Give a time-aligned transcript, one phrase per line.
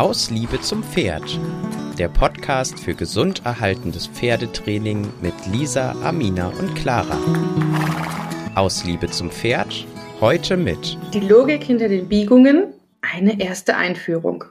[0.00, 1.38] Aus Liebe zum Pferd.
[1.98, 7.18] Der Podcast für gesund erhaltendes Pferdetraining mit Lisa, Amina und Clara.
[8.54, 9.86] Aus Liebe zum Pferd.
[10.18, 12.72] Heute mit Die Logik hinter den Biegungen.
[13.02, 14.44] Eine erste Einführung.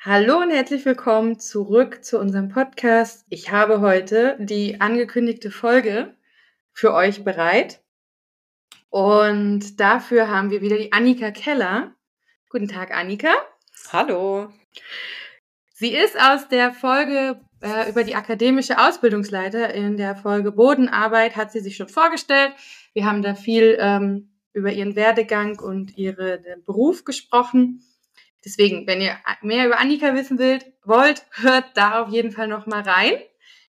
[0.00, 3.24] Hallo und herzlich willkommen zurück zu unserem Podcast.
[3.28, 6.16] Ich habe heute die angekündigte Folge
[6.72, 7.80] für euch bereit.
[8.88, 11.94] Und dafür haben wir wieder die Annika Keller.
[12.48, 13.30] Guten Tag, Annika.
[13.92, 14.52] Hallo.
[15.72, 21.52] Sie ist aus der Folge äh, über die akademische Ausbildungsleiter in der Folge Bodenarbeit, hat
[21.52, 22.52] sie sich schon vorgestellt.
[22.92, 27.82] Wir haben da viel ähm, über ihren Werdegang und ihren Beruf gesprochen.
[28.44, 30.38] Deswegen, wenn ihr mehr über Annika wissen
[30.84, 33.14] wollt, hört da auf jeden Fall noch mal rein.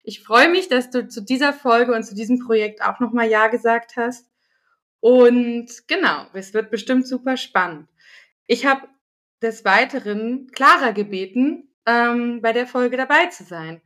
[0.03, 3.27] Ich freue mich, dass du zu dieser Folge und zu diesem Projekt auch noch mal
[3.27, 4.27] Ja gesagt hast.
[4.99, 7.87] Und genau, es wird bestimmt super spannend.
[8.47, 8.87] Ich habe
[9.41, 13.81] des Weiteren Clara gebeten, ähm, bei der Folge dabei zu sein,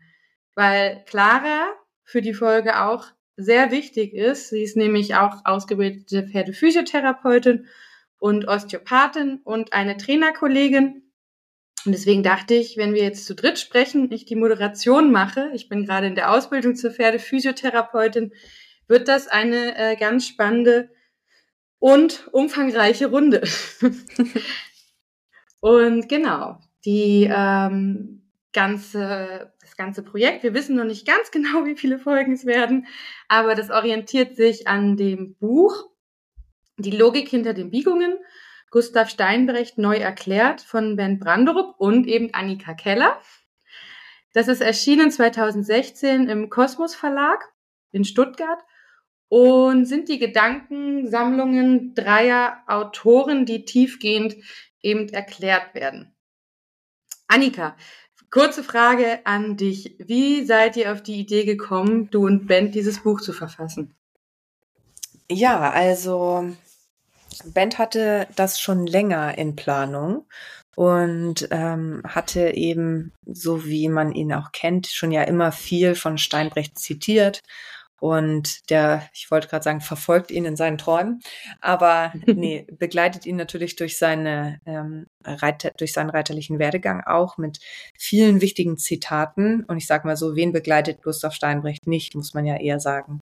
[0.54, 1.68] weil Clara
[2.04, 3.08] für die Folge auch
[3.38, 4.50] sehr wichtig ist.
[4.50, 7.68] Sie ist nämlich auch ausgebildete Pferdephysiotherapeutin
[8.18, 11.04] und Osteopathin und eine Trainerkollegin.
[11.86, 15.70] Und deswegen dachte ich, wenn wir jetzt zu dritt sprechen, ich die Moderation mache, ich
[15.70, 18.34] bin gerade in der Ausbildung zur Pferdephysiotherapeutin,
[18.88, 20.90] wird das eine äh, ganz spannende
[21.80, 23.44] und umfangreiche Runde.
[25.66, 28.22] und genau, die ähm,
[28.54, 32.86] ganze, das ganze Projekt, wir wissen noch nicht ganz genau, wie viele Folgen es werden,
[33.30, 35.90] aber das orientiert sich an dem Buch
[36.78, 38.20] Die Logik hinter den Biegungen,
[38.70, 43.20] Gustav Steinbrecht neu erklärt von Ben Branderup und eben Annika Keller.
[44.34, 47.44] Das ist erschienen 2016 im Kosmos Verlag
[47.92, 48.60] in Stuttgart
[49.30, 54.36] und sind die Gedankensammlungen dreier Autoren, die tiefgehend
[54.86, 56.16] eben erklärt werden.
[57.28, 57.76] Annika,
[58.30, 59.96] kurze Frage an dich.
[59.98, 63.96] Wie seid ihr auf die Idee gekommen, du und Ben dieses Buch zu verfassen?
[65.30, 66.50] Ja, also
[67.46, 70.28] Bent hatte das schon länger in Planung
[70.76, 76.18] und ähm, hatte eben, so wie man ihn auch kennt, schon ja immer viel von
[76.18, 77.42] Steinbrecht zitiert
[78.02, 81.22] und der, ich wollte gerade sagen, verfolgt ihn in seinen Träumen,
[81.62, 87.60] aber nee, begleitet ihn natürlich durch seine ähm, Reiter, durch seinen reiterlichen Werdegang auch mit
[87.98, 89.64] vielen wichtigen Zitaten.
[89.64, 93.22] Und ich sage mal so, wen begleitet Gustav Steinbrecht nicht, muss man ja eher sagen.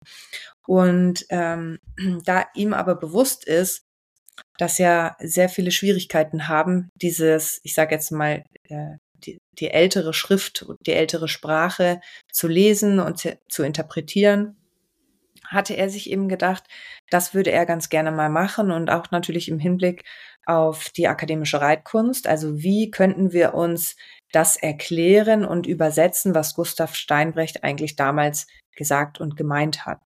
[0.67, 1.79] Und ähm,
[2.25, 3.83] da ihm aber bewusst ist,
[4.57, 10.15] dass ja sehr viele Schwierigkeiten haben, dieses, ich sage jetzt mal, äh, die, die ältere
[10.15, 12.01] Schrift, die ältere Sprache
[12.33, 14.57] zu lesen und zu, zu interpretieren
[15.53, 16.65] hatte er sich eben gedacht,
[17.11, 20.05] das würde er ganz gerne mal machen und auch natürlich im Hinblick
[20.47, 22.27] auf die akademische Reitkunst.
[22.27, 23.97] Also wie könnten wir uns
[24.33, 30.01] das erklären und übersetzen, was Gustav Steinbrecht eigentlich damals gesagt und gemeint hat.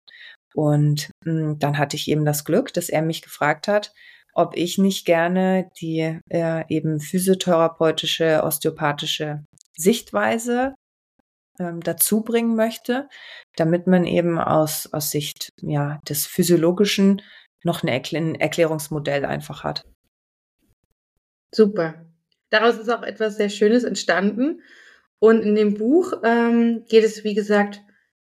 [0.54, 3.92] Und mh, hm, dann hatte ich eben das Glück, dass er mich gefragt hat,
[4.34, 9.44] ob ich nicht gerne die äh, eben physiotherapeutische, osteopathische
[9.76, 10.74] Sichtweise
[11.58, 13.08] ähm, dazu bringen möchte,
[13.56, 17.22] damit man eben aus, aus Sicht ja, des Physiologischen
[17.64, 19.84] noch eine Erkl ein Erklärungsmodell einfach hat.
[21.54, 22.06] Super.
[22.50, 24.62] Daraus ist auch etwas sehr Schönes entstanden.
[25.18, 27.80] Und in dem Buch ähm, geht es, wie gesagt,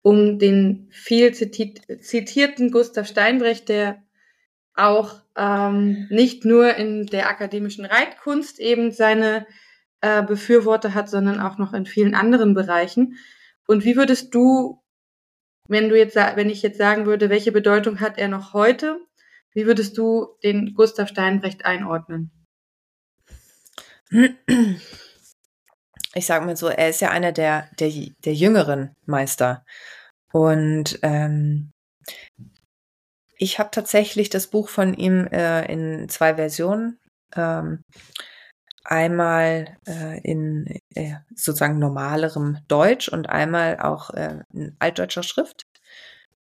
[0.03, 4.03] um den viel zitierten Gustav Steinbrecht, der
[4.75, 9.47] auch ähm, nicht nur in der akademischen Reitkunst eben seine
[10.01, 13.19] äh, Befürworter hat, sondern auch noch in vielen anderen Bereichen.
[13.67, 14.83] Und wie würdest du,
[15.69, 19.01] wenn du jetzt, wenn ich jetzt sagen würde, welche Bedeutung hat er noch heute,
[19.53, 22.31] wie würdest du den Gustav Steinbrecht einordnen?
[26.15, 27.91] Ich sage mal so, er ist ja einer der, der,
[28.25, 29.65] der jüngeren Meister.
[30.33, 31.73] Und ähm,
[33.37, 36.99] ich habe tatsächlich das Buch von ihm äh, in zwei Versionen.
[37.37, 37.83] Ähm,
[38.89, 45.63] einmal äh, in äh, sozusagen normalerem Deutsch und einmal auch äh, in altdeutscher Schrift.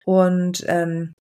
[0.04, 1.14] Und ähm,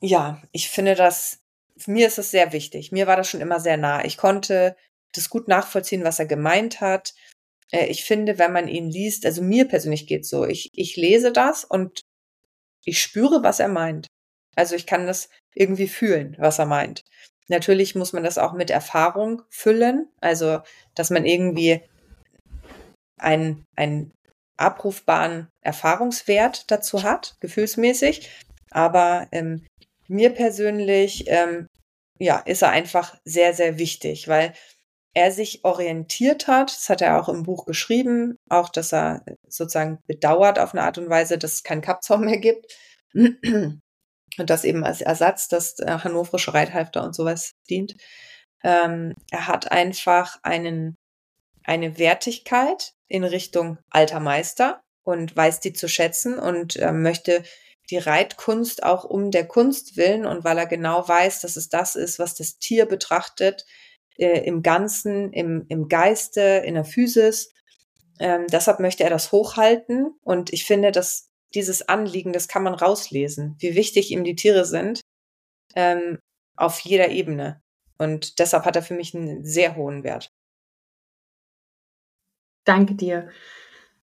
[0.00, 1.38] ja, ich finde das,
[1.86, 2.90] mir ist das sehr wichtig.
[2.90, 4.04] Mir war das schon immer sehr nah.
[4.04, 4.76] Ich konnte
[5.12, 7.14] das gut nachvollziehen, was er gemeint hat.
[7.70, 11.32] Äh, ich finde, wenn man ihn liest, also mir persönlich geht so, ich, ich lese
[11.32, 12.00] das und
[12.84, 14.08] ich spüre, was er meint.
[14.56, 17.02] Also ich kann das irgendwie fühlen, was er meint.
[17.48, 20.60] Natürlich muss man das auch mit Erfahrung füllen, also
[20.94, 21.82] dass man irgendwie
[23.18, 24.12] einen, einen
[24.56, 28.30] abrufbaren Erfahrungswert dazu hat, gefühlsmäßig.
[28.70, 29.66] Aber ähm,
[30.08, 31.66] mir persönlich, ähm,
[32.18, 34.52] ja, ist er einfach sehr, sehr wichtig, weil
[35.14, 39.98] er sich orientiert hat, das hat er auch im Buch geschrieben, auch dass er sozusagen
[40.06, 42.66] bedauert auf eine Art und Weise, dass es keinen Kappzaum mehr gibt.
[44.38, 47.96] Und das eben als Ersatz, dass äh, hannoverische Reithalfter und sowas dient.
[48.64, 50.96] Ähm, er hat einfach einen,
[51.64, 57.42] eine Wertigkeit in Richtung alter Meister und weiß die zu schätzen und äh, möchte
[57.90, 61.96] die Reitkunst auch um der Kunst willen und weil er genau weiß, dass es das
[61.96, 63.66] ist, was das Tier betrachtet,
[64.16, 67.50] äh, im Ganzen, im, im Geiste, in der Physis.
[68.18, 72.74] Ähm, deshalb möchte er das hochhalten und ich finde, dass dieses Anliegen, das kann man
[72.74, 75.00] rauslesen, wie wichtig ihm die Tiere sind,
[75.74, 76.18] ähm,
[76.56, 77.62] auf jeder Ebene.
[77.98, 80.30] Und deshalb hat er für mich einen sehr hohen Wert.
[82.64, 83.30] Danke dir.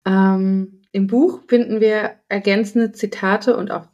[0.05, 3.87] Ähm, Im Buch finden wir ergänzende Zitate und auch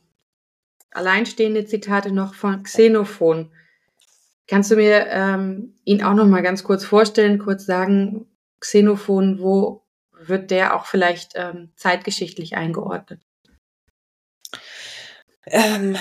[0.91, 3.51] alleinstehende Zitate noch von Xenophon.
[4.47, 8.27] Kannst du mir ähm, ihn auch noch mal ganz kurz vorstellen, kurz sagen,
[8.59, 13.21] Xenophon, wo wird der auch vielleicht ähm, zeitgeschichtlich eingeordnet?
[15.45, 15.97] Ähm,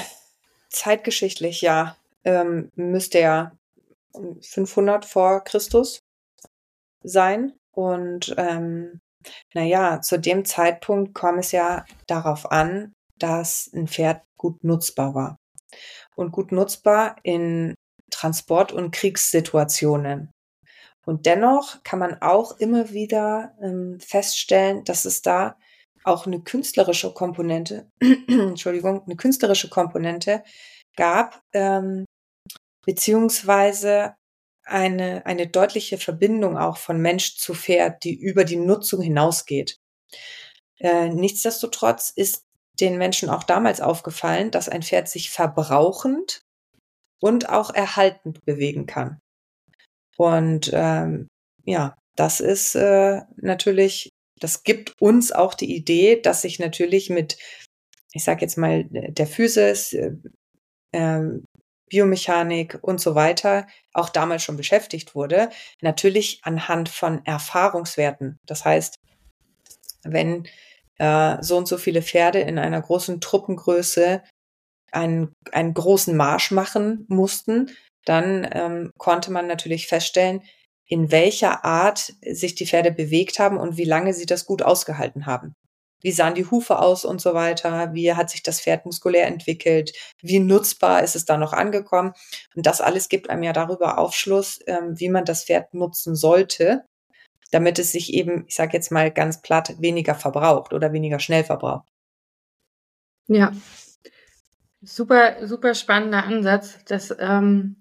[0.71, 3.57] zeitgeschichtlich, ja, ähm, müsste er
[4.41, 6.01] 500 vor Christus
[7.03, 7.55] sein.
[7.75, 9.01] Und ähm,
[9.55, 15.37] naja, zu dem Zeitpunkt kam es ja darauf an, dass ein Pferd gut nutzbar war.
[16.17, 17.75] Und gut nutzbar in
[18.11, 20.31] Transport- und Kriegssituationen.
[21.05, 25.57] Und dennoch kann man auch immer wieder ähm, feststellen, dass es da
[26.05, 30.43] auch eine künstlerische Komponente, Entschuldigung, eine künstlerische Komponente
[30.97, 32.05] gab, ähm,
[32.85, 34.15] beziehungsweise
[34.65, 39.77] eine, eine deutliche Verbindung auch von Mensch zu Pferd, die über die Nutzung hinausgeht.
[40.79, 42.43] Äh, nichtsdestotrotz ist
[42.81, 46.43] den Menschen auch damals aufgefallen, dass ein Pferd sich verbrauchend
[47.21, 49.21] und auch erhaltend bewegen kann.
[50.17, 51.29] Und ähm,
[51.65, 54.11] ja, das ist äh, natürlich,
[54.43, 57.39] das gibt uns auch die Idee, dass sich natürlich mit,
[58.13, 60.13] ich sage jetzt mal, der Physis, äh,
[60.93, 61.45] ähm,
[61.89, 65.51] Biomechanik und so weiter auch damals schon beschäftigt wurde,
[65.83, 68.39] natürlich anhand von Erfahrungswerten.
[68.47, 68.97] Das heißt,
[70.03, 70.49] wenn
[70.99, 74.23] äh, so und so viele Pferde in einer großen Truppengröße
[74.91, 77.71] einen, einen großen Marsch machen mussten,
[78.07, 80.43] dann ähm, konnte man natürlich feststellen,
[80.93, 85.25] in welcher Art sich die Pferde bewegt haben und wie lange sie das gut ausgehalten
[85.25, 85.55] haben.
[86.03, 89.95] Wie sahen die Hufe aus und so weiter, wie hat sich das Pferd muskulär entwickelt,
[90.21, 92.13] wie nutzbar ist es da noch angekommen.
[92.55, 96.85] Und das alles gibt einem ja darüber Aufschluss, ähm, wie man das Pferd nutzen sollte,
[97.51, 101.45] damit es sich eben, ich sage jetzt mal ganz platt, weniger verbraucht oder weniger schnell
[101.45, 101.89] verbraucht.
[103.29, 103.51] Ja,
[104.83, 107.77] super, super spannender Ansatz, dass ähm,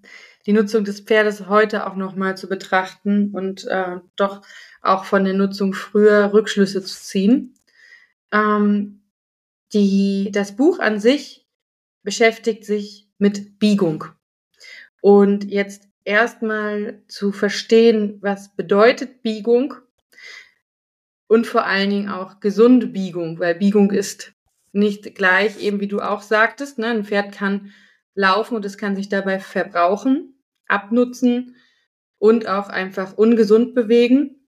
[0.45, 4.41] die Nutzung des Pferdes heute auch nochmal zu betrachten und äh, doch
[4.81, 7.53] auch von der Nutzung früher Rückschlüsse zu ziehen.
[8.31, 9.01] Ähm,
[9.73, 11.47] die, das Buch an sich
[12.03, 14.05] beschäftigt sich mit Biegung.
[15.01, 19.75] Und jetzt erstmal zu verstehen, was bedeutet Biegung
[21.27, 24.33] und vor allen Dingen auch gesunde Biegung, weil Biegung ist
[24.73, 26.87] nicht gleich, eben wie du auch sagtest, ne?
[26.87, 27.71] ein Pferd kann
[28.13, 30.35] laufen und es kann sich dabei verbrauchen,
[30.67, 31.55] abnutzen
[32.17, 34.47] und auch einfach ungesund bewegen.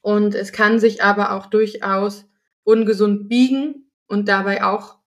[0.00, 2.26] Und es kann sich aber auch durchaus
[2.62, 4.98] ungesund biegen und dabei auch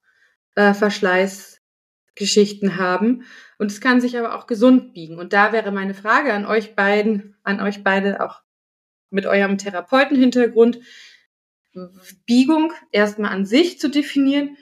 [0.55, 3.23] äh, Verschleißgeschichten haben.
[3.57, 5.17] Und es kann sich aber auch gesund biegen.
[5.17, 8.41] Und da wäre meine Frage an euch beiden, an euch beide auch
[9.09, 10.79] mit eurem Therapeutenhintergrund,
[12.25, 14.57] Biegung erstmal an sich zu definieren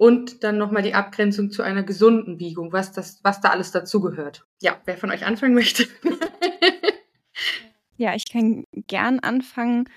[0.00, 4.46] und dann nochmal die Abgrenzung zu einer gesunden Biegung, was das, was da alles dazugehört.
[4.62, 5.86] Ja, wer von euch anfangen möchte.
[7.98, 9.90] ja, ich kann gern anfangen.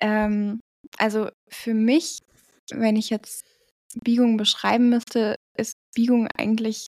[0.00, 0.60] Ähm,
[0.96, 2.20] also für mich,
[2.72, 3.44] wenn ich jetzt
[4.02, 6.86] Biegung beschreiben müsste, ist Biegung eigentlich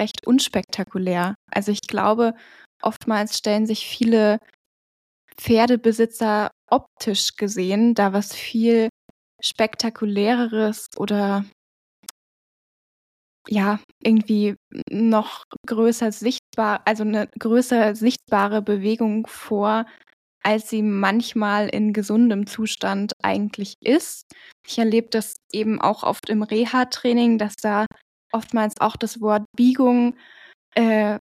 [0.00, 1.36] recht unspektakulär.
[1.52, 2.34] Also ich glaube,
[2.82, 4.40] oftmals stellen sich viele
[5.36, 8.88] Pferdebesitzer optisch gesehen da was viel
[9.40, 11.44] spektakuläreres oder
[13.48, 14.56] ja, irgendwie
[14.90, 19.86] noch größer sichtbar, also eine größer sichtbare Bewegung vor,
[20.42, 24.26] als sie manchmal in gesundem Zustand eigentlich ist.
[24.66, 27.86] Ich erlebe das eben auch oft im Reha-Training, dass da
[28.32, 30.16] oftmals auch das Wort Biegung
[30.74, 31.18] äh,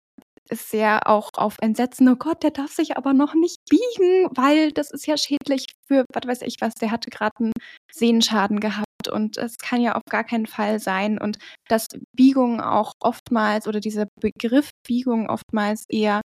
[0.52, 4.92] sehr auch auf Entsetzen, oh Gott, der darf sich aber noch nicht biegen, weil das
[4.92, 7.52] ist ja schädlich für, was weiß ich was, der hatte gerade einen
[7.92, 12.92] Sehenschaden gehabt und es kann ja auf gar keinen Fall sein und dass Biegung auch
[13.00, 16.20] oftmals oder dieser Begriff Biegung oftmals eher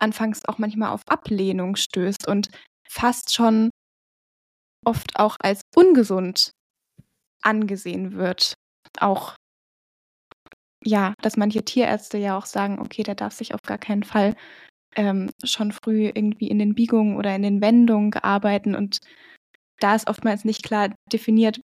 [0.00, 2.48] anfangs auch manchmal auf Ablehnung stößt und
[2.88, 3.70] fast schon
[4.84, 6.52] oft auch als ungesund
[7.42, 8.54] angesehen wird.
[9.00, 9.36] Auch
[10.84, 14.34] ja, dass manche Tierärzte ja auch sagen, okay, der darf sich auf gar keinen Fall
[14.96, 18.74] ähm, schon früh irgendwie in den Biegungen oder in den Wendungen arbeiten.
[18.74, 18.98] Und
[19.80, 21.60] da ist oftmals nicht klar definiert,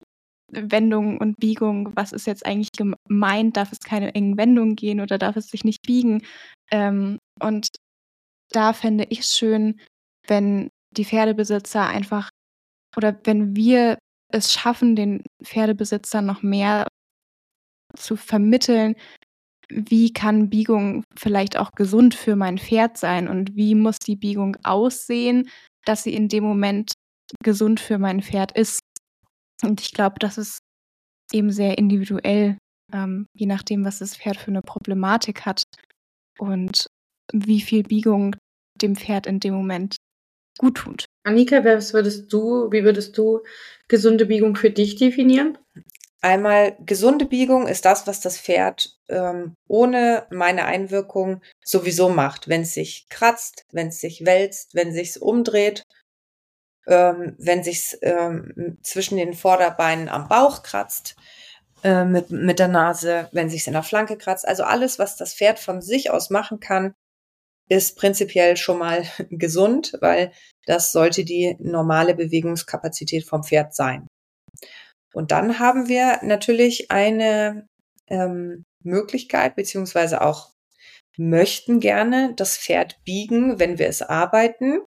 [0.52, 3.58] Wendung und Biegung, was ist jetzt eigentlich gemeint?
[3.58, 6.24] Darf es keine engen Wendungen gehen oder darf es sich nicht biegen?
[6.72, 7.70] Ähm, und
[8.52, 9.80] da fände ich es schön,
[10.28, 12.30] wenn die Pferdebesitzer einfach
[12.98, 13.98] oder wenn wir
[14.34, 16.88] es schaffen, den Pferdebesitzern noch mehr
[17.96, 18.96] zu vermitteln,
[19.70, 24.58] wie kann Biegung vielleicht auch gesund für mein Pferd sein und wie muss die Biegung
[24.64, 25.50] aussehen,
[25.86, 26.92] dass sie in dem Moment
[27.44, 28.82] gesund für mein Pferd ist.
[29.64, 30.60] Und ich glaube, das ist
[31.32, 32.58] eben sehr individuell,
[32.94, 35.64] ähm, je nachdem, was das Pferd für eine Problematik hat
[36.40, 36.88] und
[37.32, 38.36] wie viel Biegung
[38.82, 39.96] dem Pferd in dem Moment
[40.58, 41.06] gut tut.
[41.24, 43.42] Annika, was würdest du, wie würdest du
[43.88, 45.58] gesunde Biegung für dich definieren?
[46.22, 52.48] Einmal gesunde Biegung ist das, was das Pferd ähm, ohne meine Einwirkung sowieso macht.
[52.48, 55.84] Wenn es sich kratzt, wenn es sich wälzt, wenn es sich umdreht,
[56.88, 61.16] ähm, wenn sich ähm, zwischen den Vorderbeinen am Bauch kratzt,
[61.84, 64.48] äh, mit, mit der Nase, wenn sich in der Flanke kratzt.
[64.48, 66.94] Also alles, was das Pferd von sich aus machen kann,
[67.70, 70.32] ist prinzipiell schon mal gesund, weil
[70.66, 74.08] das sollte die normale Bewegungskapazität vom Pferd sein.
[75.14, 77.68] Und dann haben wir natürlich eine
[78.08, 80.52] ähm, Möglichkeit, beziehungsweise auch
[81.18, 84.82] möchten gerne das Pferd biegen, wenn wir es arbeiten.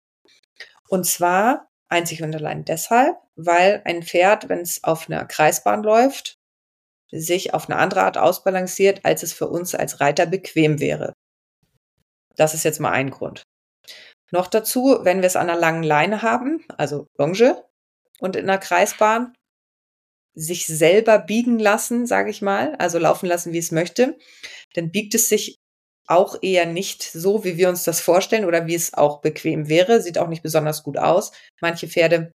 [0.88, 6.36] Und zwar einzig und allein deshalb, weil ein Pferd, wenn es auf einer Kreisbahn läuft,
[7.10, 11.12] sich auf eine andere Art ausbalanciert, als es für uns als Reiter bequem wäre.
[12.36, 13.44] Das ist jetzt mal ein Grund.
[14.32, 17.64] Noch dazu, wenn wir es an einer langen Leine haben, also Longe
[18.18, 19.32] und in einer Kreisbahn,
[20.34, 24.18] sich selber biegen lassen, sage ich mal, also laufen lassen, wie es möchte,
[24.74, 25.56] dann biegt es sich
[26.06, 30.02] auch eher nicht so, wie wir uns das vorstellen oder wie es auch bequem wäre.
[30.02, 31.32] Sieht auch nicht besonders gut aus.
[31.60, 32.32] Manche Pferde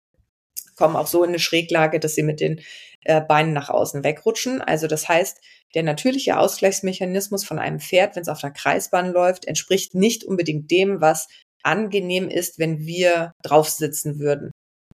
[0.76, 2.60] kommen auch so in eine Schräglage, dass sie mit den
[3.04, 4.60] äh, Beinen nach außen wegrutschen.
[4.60, 5.38] Also das heißt,
[5.74, 10.70] der natürliche Ausgleichsmechanismus von einem Pferd, wenn es auf der Kreisbahn läuft, entspricht nicht unbedingt
[10.70, 11.28] dem, was
[11.62, 14.50] angenehm ist, wenn wir drauf sitzen würden.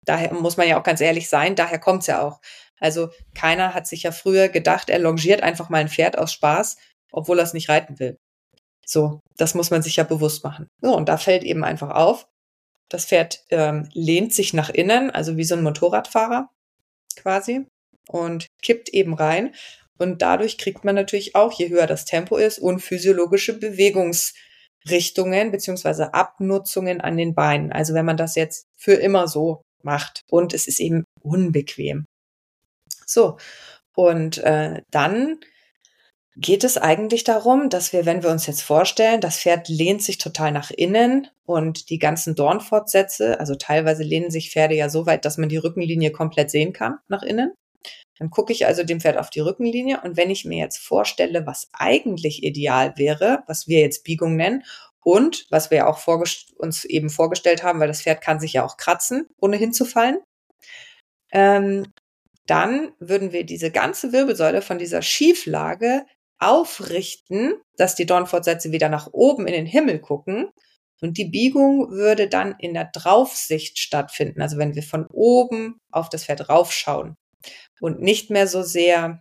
[0.06, 2.40] Daher muss man ja auch ganz ehrlich sein, daher kommt es ja auch.
[2.80, 6.78] Also keiner hat sich ja früher gedacht, er longiert einfach mal ein Pferd aus Spaß,
[7.12, 8.18] obwohl er es nicht reiten will.
[8.90, 10.68] So, das muss man sich ja bewusst machen.
[10.82, 12.28] So, und da fällt eben einfach auf,
[12.90, 16.50] das Pferd ähm, lehnt sich nach innen, also wie so ein Motorradfahrer
[17.18, 17.66] quasi,
[18.08, 19.54] und kippt eben rein.
[19.98, 27.02] Und dadurch kriegt man natürlich auch, je höher das Tempo ist, unphysiologische Bewegungsrichtungen beziehungsweise Abnutzungen
[27.02, 27.74] an den Beinen.
[27.74, 32.06] Also wenn man das jetzt für immer so macht und es ist eben unbequem.
[33.06, 33.38] So,
[33.96, 35.40] und äh, dann
[36.40, 40.20] geht es eigentlich darum, dass wir, wenn wir uns jetzt vorstellen, das Pferd lehnt sich
[40.20, 45.26] total nach innen und die ganzen Dornfortsätze, also teilweise lehnen sich Pferde ja so weit,
[45.26, 47.54] dass man die Rückenlinie komplett sehen kann nach innen.
[48.20, 51.48] Dann gucke ich also dem Pferd auf die Rückenlinie und wenn ich mir jetzt vorstelle,
[51.48, 54.64] was eigentlich ideal wäre, was wir jetzt Biegung nennen
[55.04, 56.06] und was wir auch
[56.58, 60.20] uns eben vorgestellt haben, weil das Pferd kann sich ja auch kratzen, ohne hinzufallen,
[61.32, 61.92] ähm,
[62.46, 66.06] dann würden wir diese ganze Wirbelsäule von dieser Schieflage
[66.40, 70.50] aufrichten, dass die Dornfortsätze wieder nach oben in den Himmel gucken.
[71.02, 76.10] Und die Biegung würde dann in der Draufsicht stattfinden, also wenn wir von oben auf
[76.10, 77.16] das Pferd raufschauen
[77.82, 79.20] und nicht mehr so sehr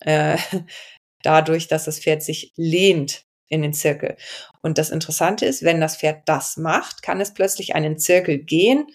[0.00, 0.38] äh,
[1.22, 4.16] dadurch, dass das Pferd sich lehnt in den Zirkel.
[4.62, 8.86] Und das Interessante ist, wenn das Pferd das macht, kann es plötzlich einen Zirkel gehen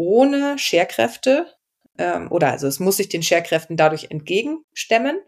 [0.00, 1.46] ohne Scherkräfte
[1.98, 5.20] ähm, oder also es muss sich den Scherkräften dadurch entgegenstemmen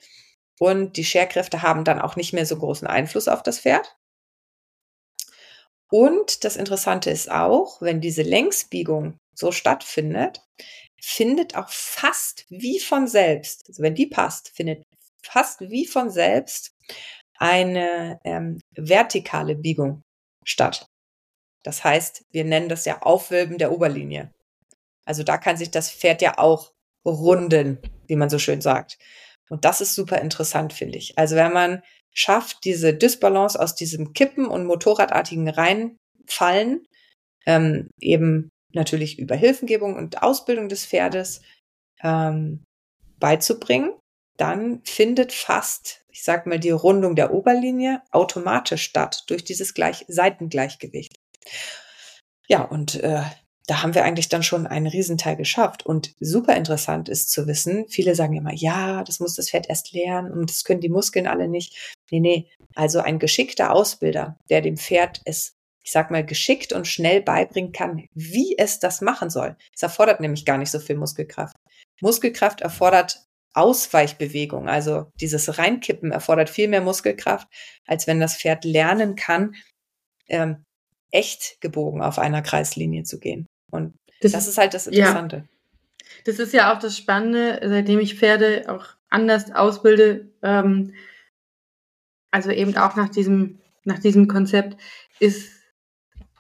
[0.62, 3.98] und die Scherkräfte haben dann auch nicht mehr so großen Einfluss auf das Pferd.
[5.90, 10.40] Und das Interessante ist auch, wenn diese Längsbiegung so stattfindet,
[11.00, 14.84] findet auch fast wie von selbst, also wenn die passt, findet
[15.20, 16.70] fast wie von selbst
[17.38, 20.02] eine ähm, vertikale Biegung
[20.44, 20.86] statt.
[21.64, 24.30] Das heißt, wir nennen das ja Aufwölben der Oberlinie.
[25.04, 26.70] Also da kann sich das Pferd ja auch
[27.04, 28.96] runden, wie man so schön sagt.
[29.52, 31.18] Und das ist super interessant, finde ich.
[31.18, 31.82] Also wenn man
[32.14, 36.86] schafft, diese Dysbalance aus diesem Kippen und Motorradartigen reinfallen,
[37.44, 41.42] ähm, eben natürlich über Hilfengebung und Ausbildung des Pferdes
[42.02, 42.64] ähm,
[43.20, 43.92] beizubringen,
[44.38, 50.06] dann findet fast, ich sag mal, die Rundung der Oberlinie automatisch statt durch dieses Gleich
[50.08, 51.14] Seitengleichgewicht.
[52.48, 53.20] Ja, und äh,
[53.72, 55.86] da haben wir eigentlich dann schon einen Riesenteil geschafft.
[55.86, 59.94] Und super interessant ist zu wissen, viele sagen immer, ja, das muss das Pferd erst
[59.94, 61.94] lernen und das können die Muskeln alle nicht.
[62.10, 62.50] Nee, nee.
[62.74, 67.72] Also ein geschickter Ausbilder, der dem Pferd es, ich sag mal, geschickt und schnell beibringen
[67.72, 69.56] kann, wie es das machen soll.
[69.74, 71.56] Es erfordert nämlich gar nicht so viel Muskelkraft.
[72.02, 73.24] Muskelkraft erfordert
[73.54, 77.48] Ausweichbewegung, also dieses Reinkippen erfordert viel mehr Muskelkraft,
[77.86, 79.54] als wenn das Pferd lernen kann,
[80.28, 80.62] ähm,
[81.10, 83.46] echt gebogen auf einer Kreislinie zu gehen.
[83.72, 85.36] Und das, das ist halt das Interessante.
[85.36, 85.44] Ja.
[86.24, 90.94] Das ist ja auch das Spannende, seitdem ich Pferde auch anders ausbilde, ähm,
[92.30, 94.80] also eben auch nach diesem, nach diesem Konzept,
[95.18, 95.50] ist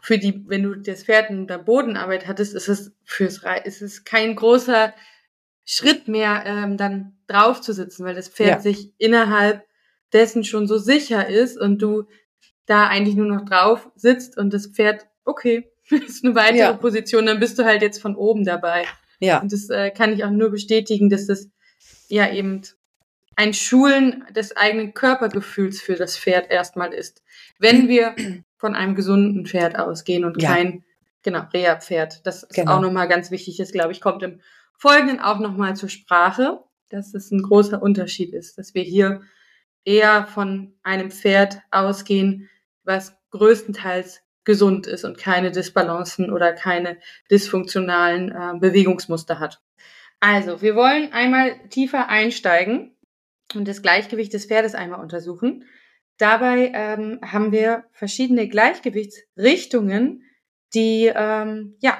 [0.00, 4.04] für die, wenn du das Pferd in der Bodenarbeit hattest, ist es fürs ist es
[4.04, 4.94] kein großer
[5.64, 8.60] Schritt mehr, ähm, dann drauf zu sitzen, weil das Pferd ja.
[8.60, 9.64] sich innerhalb
[10.12, 12.04] dessen schon so sicher ist und du
[12.66, 16.72] da eigentlich nur noch drauf sitzt und das Pferd, okay, ist eine weitere ja.
[16.72, 18.84] Position, dann bist du halt jetzt von oben dabei.
[19.20, 19.40] Ja.
[19.40, 21.48] Und das äh, kann ich auch nur bestätigen, dass das
[22.08, 22.62] ja eben
[23.36, 27.22] ein Schulen des eigenen Körpergefühls für das Pferd erstmal ist.
[27.58, 28.14] Wenn wir
[28.56, 30.54] von einem gesunden Pferd ausgehen und ja.
[30.54, 30.84] kein,
[31.22, 32.24] genau, Reha-Pferd.
[32.26, 32.76] Das ist genau.
[32.76, 34.40] auch nochmal ganz wichtig, das glaube ich, kommt im
[34.76, 39.22] Folgenden auch nochmal zur Sprache, dass es ein großer Unterschied ist, dass wir hier
[39.84, 42.48] eher von einem Pferd ausgehen,
[42.84, 46.98] was größtenteils gesund ist und keine Disbalancen oder keine
[47.30, 49.60] dysfunktionalen äh, Bewegungsmuster hat.
[50.20, 52.96] Also, wir wollen einmal tiefer einsteigen
[53.54, 55.64] und das Gleichgewicht des Pferdes einmal untersuchen.
[56.18, 60.22] Dabei ähm, haben wir verschiedene Gleichgewichtsrichtungen,
[60.74, 61.98] die ähm, ja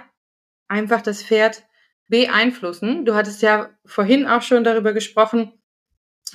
[0.68, 1.64] einfach das Pferd
[2.08, 3.04] beeinflussen.
[3.04, 5.52] Du hattest ja vorhin auch schon darüber gesprochen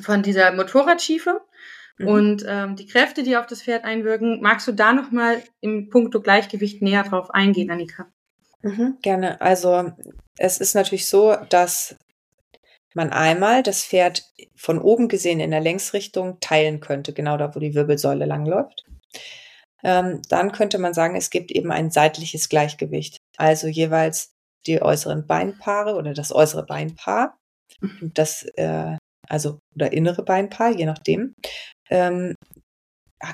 [0.02, 1.42] von dieser Motorradschiefe
[1.98, 2.08] mhm.
[2.08, 4.42] und ähm, die Kräfte, die auf das Pferd einwirken.
[4.42, 8.08] Magst du da noch mal im Punkto Gleichgewicht näher drauf eingehen, Annika?
[8.62, 9.40] Mhm, gerne.
[9.42, 9.92] Also
[10.38, 11.96] es ist natürlich so, dass
[12.94, 14.24] man einmal das Pferd
[14.56, 18.86] von oben gesehen in der Längsrichtung teilen könnte, genau da, wo die Wirbelsäule langläuft.
[19.84, 24.34] Ähm, dann könnte man sagen, es gibt eben ein seitliches Gleichgewicht, also jeweils
[24.66, 27.38] die äußeren Beinpaare oder das äußere Beinpaar,
[27.80, 28.12] mhm.
[28.14, 28.98] das äh,
[29.30, 31.36] also oder innere Beinpaar, je nachdem,
[31.90, 32.36] ähm,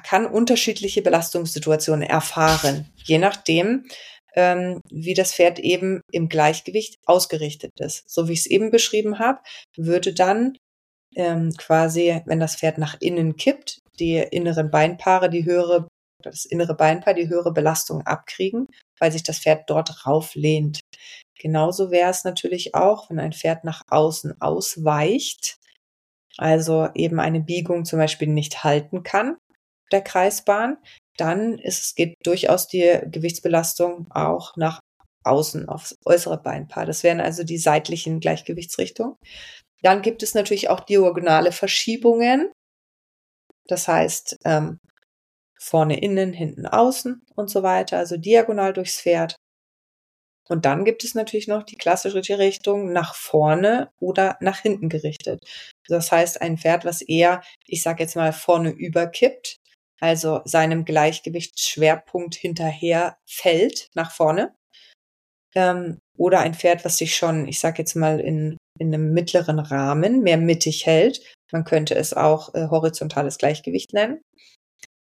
[0.04, 3.86] kann unterschiedliche Belastungssituationen erfahren, je nachdem,
[4.36, 8.10] ähm, wie das Pferd eben im Gleichgewicht ausgerichtet ist.
[8.10, 9.40] So wie ich es eben beschrieben habe,
[9.76, 10.58] würde dann
[11.16, 15.88] ähm, quasi, wenn das Pferd nach innen kippt, die inneren Beinpaare die höhere,
[16.24, 18.68] das innere Beinpaar die höhere Belastung abkriegen,
[19.00, 20.80] weil sich das Pferd dort rauflehnt.
[21.38, 25.58] Genauso wäre es natürlich auch, wenn ein Pferd nach außen ausweicht,
[26.38, 29.38] also eben eine Biegung zum Beispiel nicht halten kann,
[29.92, 30.78] der Kreisbahn,
[31.18, 34.80] dann ist, geht durchaus die Gewichtsbelastung auch nach
[35.24, 36.86] außen aufs äußere Beinpaar.
[36.86, 39.16] Das wären also die seitlichen Gleichgewichtsrichtungen.
[39.82, 42.52] Dann gibt es natürlich auch diagonale Verschiebungen.
[43.68, 44.80] Das heißt, ähm,
[45.60, 49.36] vorne innen, hinten außen und so weiter, also diagonal durchs Pferd.
[50.50, 55.40] Und dann gibt es natürlich noch die klassische Richtung nach vorne oder nach hinten gerichtet.
[55.88, 59.58] Das heißt, ein Pferd, was eher, ich sage jetzt mal, vorne überkippt,
[60.00, 64.54] also seinem Gleichgewichtsschwerpunkt hinterher fällt nach vorne.
[65.56, 69.60] Ähm, oder ein Pferd, was sich schon, ich sage jetzt mal, in, in einem mittleren
[69.60, 71.22] Rahmen mehr mittig hält.
[71.52, 74.22] Man könnte es auch äh, horizontales Gleichgewicht nennen.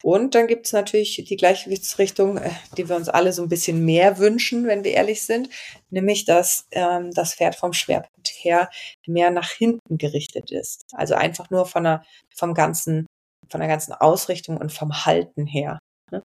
[0.02, 3.84] Und dann gibt es natürlich die Gleichgewichtsrichtung, äh, die wir uns alle so ein bisschen
[3.84, 5.48] mehr wünschen, wenn wir ehrlich sind,
[5.90, 8.68] nämlich dass ähm, das Pferd vom Schwerpunkt her
[9.06, 10.84] mehr nach hinten gerichtet ist.
[10.92, 13.06] Also einfach nur von der, vom ganzen
[13.52, 15.78] von der ganzen Ausrichtung und vom Halten her.
[16.10, 16.22] Ne?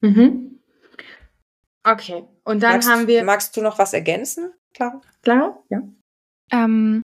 [0.00, 0.60] Mhm.
[1.84, 3.24] Okay, und dann magst, haben wir.
[3.24, 5.00] Magst du noch was ergänzen, Clara?
[5.22, 5.82] Clara, ja.
[6.52, 7.02] Ähm,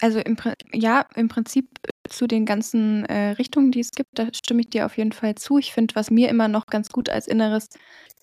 [0.00, 0.36] also im,
[0.72, 1.68] ja, im Prinzip
[2.08, 5.34] zu den ganzen äh, Richtungen, die es gibt, da stimme ich dir auf jeden Fall
[5.34, 5.58] zu.
[5.58, 7.68] Ich finde, was mir immer noch ganz gut als inneres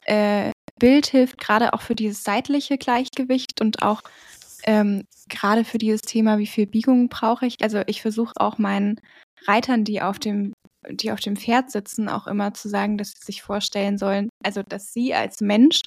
[0.05, 4.01] äh, Bild hilft, gerade auch für dieses seitliche Gleichgewicht und auch
[4.65, 7.57] ähm, gerade für dieses Thema, wie viel Biegung brauche ich.
[7.61, 8.99] Also ich versuche auch meinen
[9.45, 10.53] Reitern, die auf dem
[10.89, 14.63] die auf dem Pferd sitzen, auch immer zu sagen, dass sie sich vorstellen sollen, also
[14.63, 15.81] dass sie als Mensch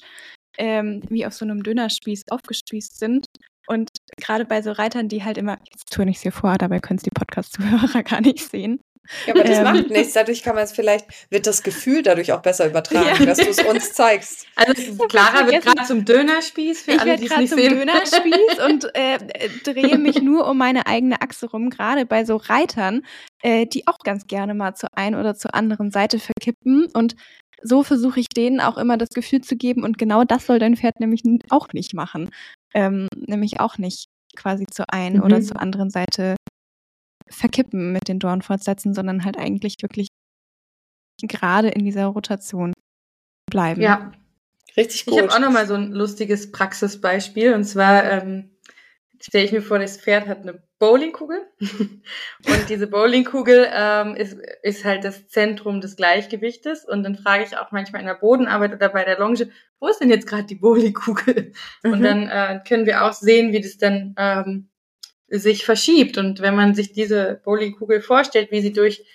[0.57, 3.27] ähm, wie auf so einem Dönerspieß aufgespießt sind.
[3.67, 6.79] Und gerade bei so Reitern, die halt immer, jetzt tue ich es hier vor, dabei
[6.79, 8.79] können es die Podcast-Zuhörer gar nicht sehen,
[9.25, 10.13] Ja, aber das ähm, macht nichts.
[10.13, 13.25] Dadurch kann man es vielleicht, wird das Gefühl dadurch auch besser übertragen, ja.
[13.25, 14.45] dass du es uns zeigst.
[14.57, 17.77] Also Clara wird gerade zum Dönerspieß für ich alle, die es nicht zum sehen.
[17.77, 19.19] Dönerspieß und äh,
[19.63, 23.03] drehe mich nur um meine eigene Achse rum, gerade bei so Reitern,
[23.43, 26.87] äh, die auch ganz gerne mal zur einen oder zur anderen Seite verkippen.
[26.93, 27.15] Und
[27.61, 29.83] so versuche ich denen auch immer das Gefühl zu geben.
[29.83, 32.29] Und genau das soll dein Pferd nämlich auch nicht machen.
[32.73, 35.23] Ähm, nämlich auch nicht quasi zur einen mhm.
[35.23, 36.35] oder zur anderen Seite
[37.29, 40.07] verkippen mit den Dornfortsätzen, sondern halt eigentlich wirklich
[41.21, 42.73] gerade in dieser Rotation
[43.49, 43.81] bleiben.
[43.81, 44.11] Ja,
[44.75, 45.15] richtig gut.
[45.15, 48.57] Ich habe auch noch mal so ein lustiges Praxisbeispiel und zwar ähm,
[49.19, 54.85] stelle ich mir vor, das Pferd hat eine Bowlingkugel und diese Bowlingkugel ähm, ist, ist
[54.85, 58.89] halt das Zentrum des Gleichgewichtes und dann frage ich auch manchmal in der Bodenarbeit oder
[58.89, 61.53] bei der Longe, wo ist denn jetzt gerade die Bowlingkugel?
[61.83, 61.91] Mhm.
[61.91, 64.69] Und dann äh, können wir auch sehen, wie das dann ähm,
[65.29, 66.17] sich verschiebt.
[66.17, 69.05] Und wenn man sich diese Bowlingkugel vorstellt, wie sie durch,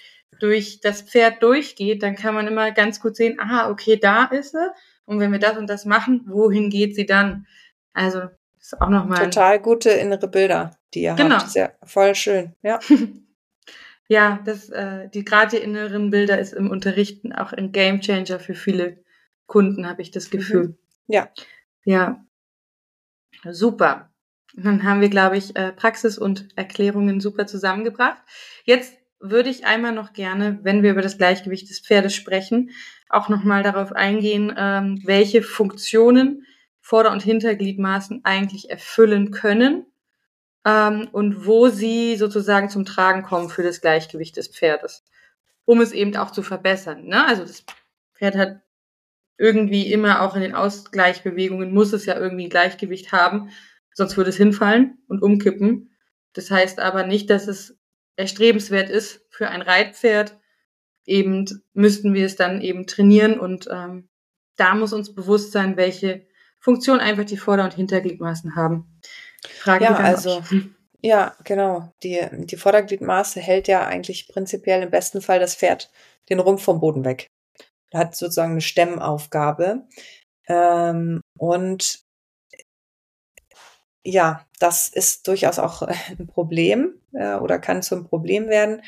[0.41, 4.53] durch das Pferd durchgeht, dann kann man immer ganz gut sehen, aha, okay, da ist
[4.53, 4.73] sie.
[5.05, 7.47] Und wenn wir das und das machen, wohin geht sie dann?
[7.93, 9.25] Also, das ist auch nochmal.
[9.25, 11.37] Total gute innere Bilder, die ihr genau.
[11.37, 11.51] habt.
[11.51, 12.79] Sehr, voll schön, ja.
[14.09, 18.55] ja, das, äh, die gerade die inneren Bilder ist im Unterrichten auch ein Gamechanger für
[18.55, 19.03] viele
[19.47, 20.31] Kunden, habe ich das mhm.
[20.31, 20.65] Gefühl.
[20.69, 20.77] Mhm.
[21.09, 21.29] Ja.
[21.85, 22.25] Ja.
[23.51, 24.12] Super.
[24.55, 28.19] Dann haben wir, glaube ich, äh, Praxis und Erklärungen super zusammengebracht.
[28.65, 32.71] Jetzt würde ich einmal noch gerne, wenn wir über das Gleichgewicht des Pferdes sprechen,
[33.09, 36.45] auch nochmal darauf eingehen, ähm, welche Funktionen
[36.81, 39.87] Vorder- und Hintergliedmaßen eigentlich erfüllen können
[40.65, 45.05] ähm, und wo sie sozusagen zum Tragen kommen für das Gleichgewicht des Pferdes,
[45.65, 47.07] um es eben auch zu verbessern.
[47.07, 47.25] Ne?
[47.25, 47.65] Also das
[48.15, 48.61] Pferd hat
[49.39, 53.51] irgendwie immer auch in den Ausgleichbewegungen muss es ja irgendwie Gleichgewicht haben
[53.95, 55.91] sonst würde es hinfallen und umkippen.
[56.33, 57.79] Das heißt aber nicht, dass es
[58.17, 60.39] erstrebenswert ist für ein Reitpferd.
[61.05, 64.09] Eben müssten wir es dann eben trainieren und ähm,
[64.57, 66.27] da muss uns bewusst sein, welche
[66.61, 69.01] Funktion einfach die Vorder- und Hintergliedmaßen haben.
[69.49, 70.43] Frage ja, also
[71.03, 71.93] ja, genau.
[72.03, 75.91] Die, die Vordergliedmaße hält ja eigentlich prinzipiell im besten Fall das Pferd
[76.29, 77.27] den Rumpf vom Boden weg.
[77.93, 79.89] Hat sozusagen eine Stemmaufgabe.
[80.47, 82.01] Ähm, und
[84.05, 88.83] ja, das ist durchaus auch ein Problem äh, oder kann zum Problem werden,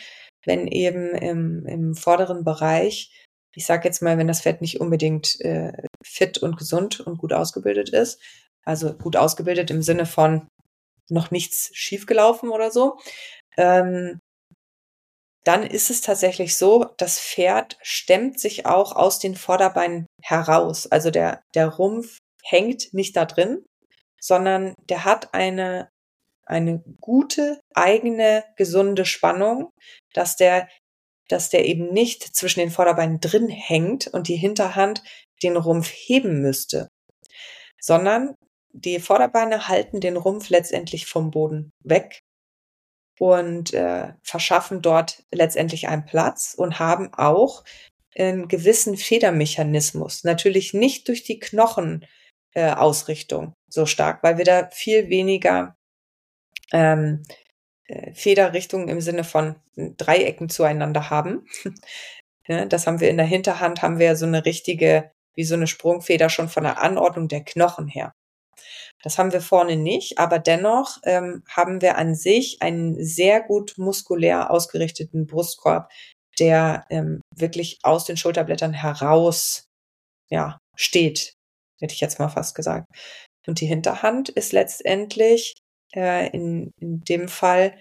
[0.44, 3.10] wenn eben im, im vorderen Bereich,
[3.54, 5.72] ich sage jetzt mal, wenn das Pferd nicht unbedingt äh,
[6.04, 8.20] fit und gesund und gut ausgebildet ist,
[8.64, 10.48] also gut ausgebildet im Sinne von
[11.10, 12.98] noch nichts schiefgelaufen oder so,
[13.56, 14.20] ähm,
[15.44, 20.86] dann ist es tatsächlich so, das Pferd stemmt sich auch aus den Vorderbeinen heraus.
[20.86, 23.62] Also der, der Rumpf hängt nicht da drin,
[24.24, 25.90] sondern der hat eine,
[26.46, 29.70] eine gute, eigene, gesunde Spannung,
[30.14, 30.66] dass der,
[31.28, 35.02] dass der eben nicht zwischen den Vorderbeinen drin hängt und die Hinterhand
[35.42, 36.88] den Rumpf heben müsste,
[37.78, 38.34] sondern
[38.72, 42.22] die Vorderbeine halten den Rumpf letztendlich vom Boden weg
[43.18, 47.62] und äh, verschaffen dort letztendlich einen Platz und haben auch
[48.16, 50.24] einen gewissen Federmechanismus.
[50.24, 52.06] Natürlich nicht durch die Knochen
[52.54, 55.76] äh, Ausrichtung so stark, weil wir da viel weniger
[56.72, 57.22] ähm,
[57.86, 61.46] äh, Federrichtungen im Sinne von Dreiecken zueinander haben.
[62.46, 65.66] ja, das haben wir in der Hinterhand, haben wir so eine richtige, wie so eine
[65.66, 68.12] Sprungfeder schon von der Anordnung der Knochen her.
[69.02, 73.74] Das haben wir vorne nicht, aber dennoch ähm, haben wir an sich einen sehr gut
[73.76, 75.90] muskulär ausgerichteten Brustkorb,
[76.38, 79.66] der ähm, wirklich aus den Schulterblättern heraus
[80.30, 81.34] ja, steht
[81.80, 82.86] hätte ich jetzt mal fast gesagt.
[83.46, 85.54] Und die Hinterhand ist letztendlich
[85.94, 87.78] äh, in, in dem Fall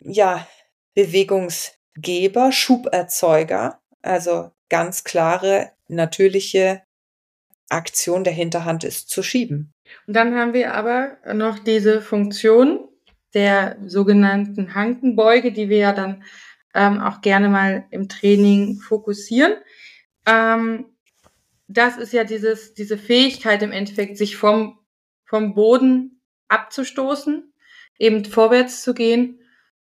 [0.00, 0.46] ja
[0.94, 6.82] Bewegungsgeber, Schuberzeuger, also ganz klare natürliche
[7.68, 9.72] Aktion der Hinterhand ist zu schieben.
[10.06, 12.88] Und dann haben wir aber noch diese Funktion
[13.32, 16.24] der sogenannten Hankenbeuge, die wir ja dann
[16.74, 19.54] ähm, auch gerne mal im Training fokussieren.
[20.26, 20.86] Ähm,
[21.68, 24.78] das ist ja dieses, diese Fähigkeit im Endeffekt, sich vom,
[25.24, 27.52] vom Boden abzustoßen,
[27.98, 29.40] eben vorwärts zu gehen.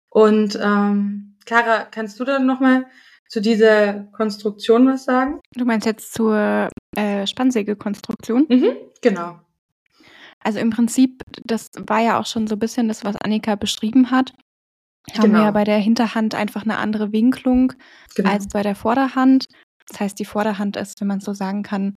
[0.08, 2.86] Und ähm, Clara, kannst du da nochmal
[3.28, 5.40] zu dieser Konstruktion was sagen?
[5.54, 8.46] Du meinst jetzt zur äh, Spannsägekonstruktion?
[8.48, 9.40] Mhm, genau.
[10.40, 14.10] Also im Prinzip, das war ja auch schon so ein bisschen das, was Annika beschrieben
[14.10, 14.32] hat.
[15.12, 15.38] Haben genau.
[15.38, 17.72] wir ja bei der Hinterhand einfach eine andere Winklung
[18.14, 18.30] genau.
[18.30, 19.46] als bei der Vorderhand.
[19.88, 21.94] Das heißt, die Vorderhand ist, wenn man so sagen kann,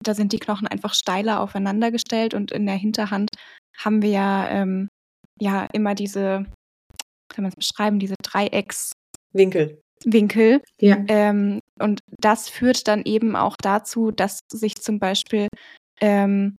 [0.00, 3.30] da sind die Knochen einfach steiler aufeinander gestellt und in der Hinterhand
[3.76, 4.88] haben wir ja, ähm,
[5.40, 6.46] ja immer diese,
[7.28, 8.92] kann man es beschreiben, diese Dreiecks
[9.32, 9.80] Winkel.
[10.04, 10.62] Winkel.
[10.80, 10.98] Ja.
[11.08, 15.48] Ähm, und das führt dann eben auch dazu, dass sich zum Beispiel
[16.00, 16.56] ähm,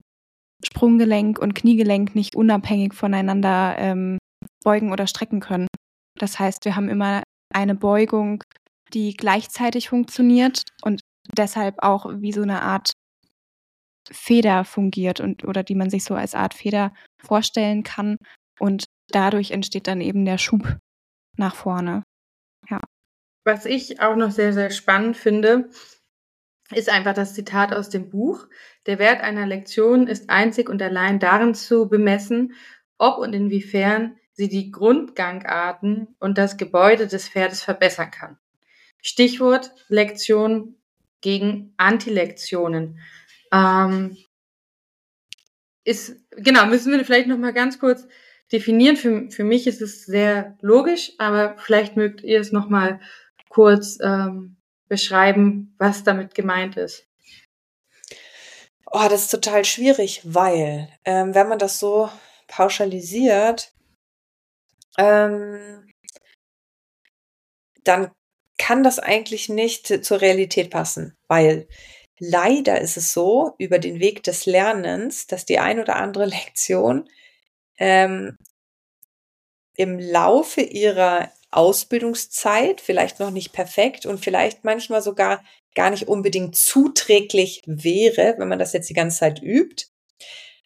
[0.63, 4.17] Sprunggelenk und Kniegelenk nicht unabhängig voneinander ähm,
[4.63, 5.67] beugen oder strecken können.
[6.17, 7.23] Das heißt, wir haben immer
[7.53, 8.43] eine Beugung,
[8.93, 11.01] die gleichzeitig funktioniert und
[11.37, 12.93] deshalb auch wie so eine Art
[14.11, 18.17] Feder fungiert und oder die man sich so als Art Feder vorstellen kann.
[18.59, 20.77] Und dadurch entsteht dann eben der Schub
[21.37, 22.03] nach vorne.
[22.69, 22.81] Ja.
[23.45, 25.69] Was ich auch noch sehr, sehr spannend finde,
[26.71, 28.47] ist einfach das Zitat aus dem Buch.
[28.85, 32.53] Der Wert einer Lektion ist einzig und allein darin zu bemessen,
[32.97, 38.37] ob und inwiefern sie die Grundgangarten und das Gebäude des Pferdes verbessern kann.
[39.03, 40.77] Stichwort Lektion
[41.21, 42.99] gegen Antilektionen.
[43.51, 44.17] Ähm,
[45.83, 48.07] ist, genau, müssen wir vielleicht noch mal ganz kurz
[48.51, 48.95] definieren.
[48.95, 53.01] Für, für mich ist es sehr logisch, aber vielleicht mögt ihr es noch mal
[53.49, 54.55] kurz ähm,
[54.87, 57.05] beschreiben, was damit gemeint ist.
[58.89, 62.09] Oh, das ist total schwierig, weil ähm, wenn man das so
[62.47, 63.73] pauschalisiert,
[64.97, 65.87] ähm,
[67.83, 68.11] dann
[68.63, 71.67] kann das eigentlich nicht zur Realität passen, weil
[72.17, 77.09] leider ist es so, über den Weg des Lernens, dass die ein oder andere Lektion
[77.77, 78.37] ähm,
[79.75, 85.43] im Laufe ihrer Ausbildungszeit vielleicht noch nicht perfekt und vielleicht manchmal sogar
[85.75, 89.87] gar nicht unbedingt zuträglich wäre, wenn man das jetzt die ganze Zeit übt.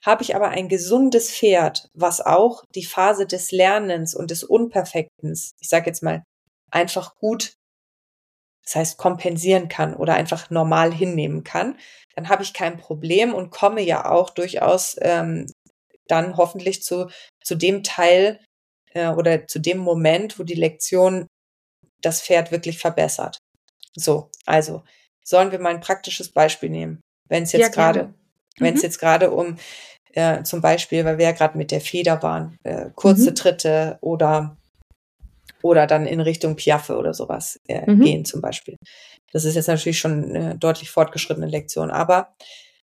[0.06, 5.56] Habe ich aber ein gesundes Pferd, was auch die Phase des Lernens und des Unperfektens,
[5.60, 6.22] ich sage jetzt mal,
[6.70, 7.58] einfach gut
[8.68, 11.78] das heißt kompensieren kann oder einfach normal hinnehmen kann,
[12.16, 15.48] dann habe ich kein Problem und komme ja auch durchaus ähm,
[16.08, 17.10] dann hoffentlich zu,
[17.42, 18.42] zu dem Teil
[18.94, 21.28] äh, oder zu dem Moment, wo die Lektion
[22.02, 23.38] das Pferd wirklich verbessert.
[23.96, 24.84] So, also
[25.24, 27.00] sollen wir mal ein praktisches Beispiel nehmen.
[27.30, 28.14] Wenn es jetzt ja, gerade,
[28.60, 28.86] wenn es mhm.
[28.86, 29.58] jetzt gerade um
[30.12, 33.36] äh, zum Beispiel, weil wir ja gerade mit der Feder waren, äh, kurze mhm.
[33.36, 34.58] Tritte oder
[35.68, 38.02] oder dann in Richtung Piaffe oder sowas äh, mhm.
[38.02, 38.78] gehen zum Beispiel.
[39.32, 42.36] Das ist jetzt natürlich schon eine deutlich fortgeschrittene Lektion, aber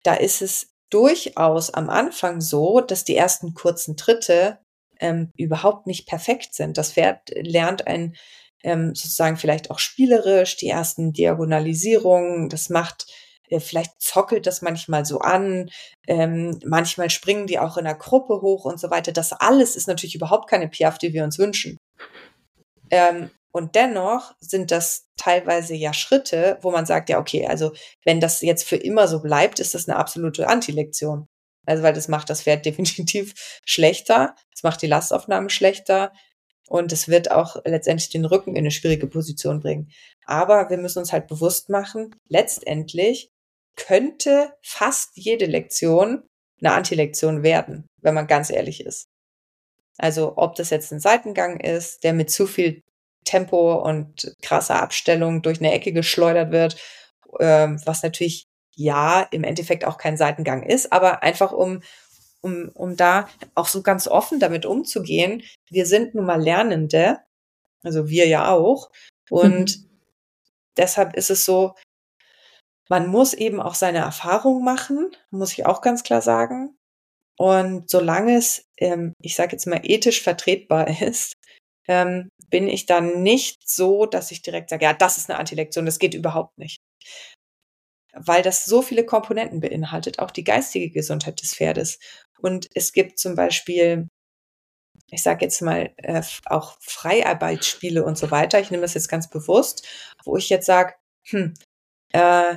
[0.03, 4.59] da ist es durchaus am Anfang so, dass die ersten kurzen Tritte
[5.01, 6.79] ähm, überhaupt nicht perfekt sind.
[6.79, 8.17] Das Pferd lernt ein
[8.65, 12.49] ähm, sozusagen vielleicht auch spielerisch die ersten Diagonalisierungen.
[12.49, 13.07] Das macht
[13.51, 15.71] äh, vielleicht zockelt das manchmal so an,
[16.07, 19.13] ähm, manchmal springen die auch in der Gruppe hoch und so weiter.
[19.13, 21.78] Das alles ist natürlich überhaupt keine Piaf, die wir uns wünschen.
[22.91, 27.73] Ähm, und dennoch sind das teilweise ja Schritte, wo man sagt, ja, okay, also
[28.05, 31.27] wenn das jetzt für immer so bleibt, ist das eine absolute Antilektion.
[31.67, 36.13] Also weil das macht das Pferd definitiv schlechter, es macht die Lastaufnahme schlechter
[36.69, 39.91] und es wird auch letztendlich den Rücken in eine schwierige Position bringen.
[40.25, 43.31] Aber wir müssen uns halt bewusst machen, letztendlich
[43.77, 46.25] könnte fast jede Lektion
[46.61, 49.08] eine Antilektion werden, wenn man ganz ehrlich ist.
[49.99, 52.83] Also ob das jetzt ein Seitengang ist, der mit zu viel
[53.25, 56.77] Tempo und krasser Abstellung durch eine Ecke geschleudert wird,
[57.41, 61.83] ähm, was natürlich ja im Endeffekt auch kein Seitengang ist, aber einfach um
[62.41, 65.43] um, um da auch so ganz offen damit umzugehen.
[65.71, 67.19] Wir sind nun mal Lernende,
[67.83, 68.91] also wir ja auch.
[69.31, 69.91] Und mhm.
[70.77, 71.75] deshalb ist es so,
[72.89, 76.78] man muss eben auch seine Erfahrung machen, muss ich auch ganz klar sagen.
[77.39, 81.35] Und solange es, ähm, ich sage jetzt mal, ethisch vertretbar ist,
[81.87, 85.87] ähm, bin ich dann nicht so, dass ich direkt sage, ja, das ist eine Antilektion,
[85.87, 86.79] das geht überhaupt nicht.
[88.15, 91.99] Weil das so viele Komponenten beinhaltet, auch die geistige Gesundheit des Pferdes.
[92.41, 94.09] Und es gibt zum Beispiel,
[95.11, 98.61] ich sage jetzt mal, äh, auch Freiarbeitsspiele und so weiter.
[98.61, 99.87] Ich nehme das jetzt ganz bewusst,
[100.25, 100.95] wo ich jetzt sage,
[101.27, 101.55] hm,
[102.13, 102.57] äh,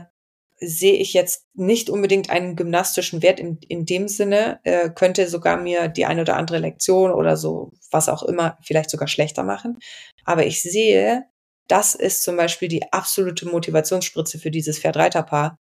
[0.64, 5.58] sehe ich jetzt nicht unbedingt einen gymnastischen Wert in, in dem Sinne, äh, könnte sogar
[5.58, 9.80] mir die eine oder andere Lektion oder so, was auch immer, vielleicht sogar schlechter machen.
[10.24, 11.24] Aber ich sehe,
[11.68, 15.58] das ist zum Beispiel die absolute Motivationsspritze für dieses Pferd-Reiter-Paar.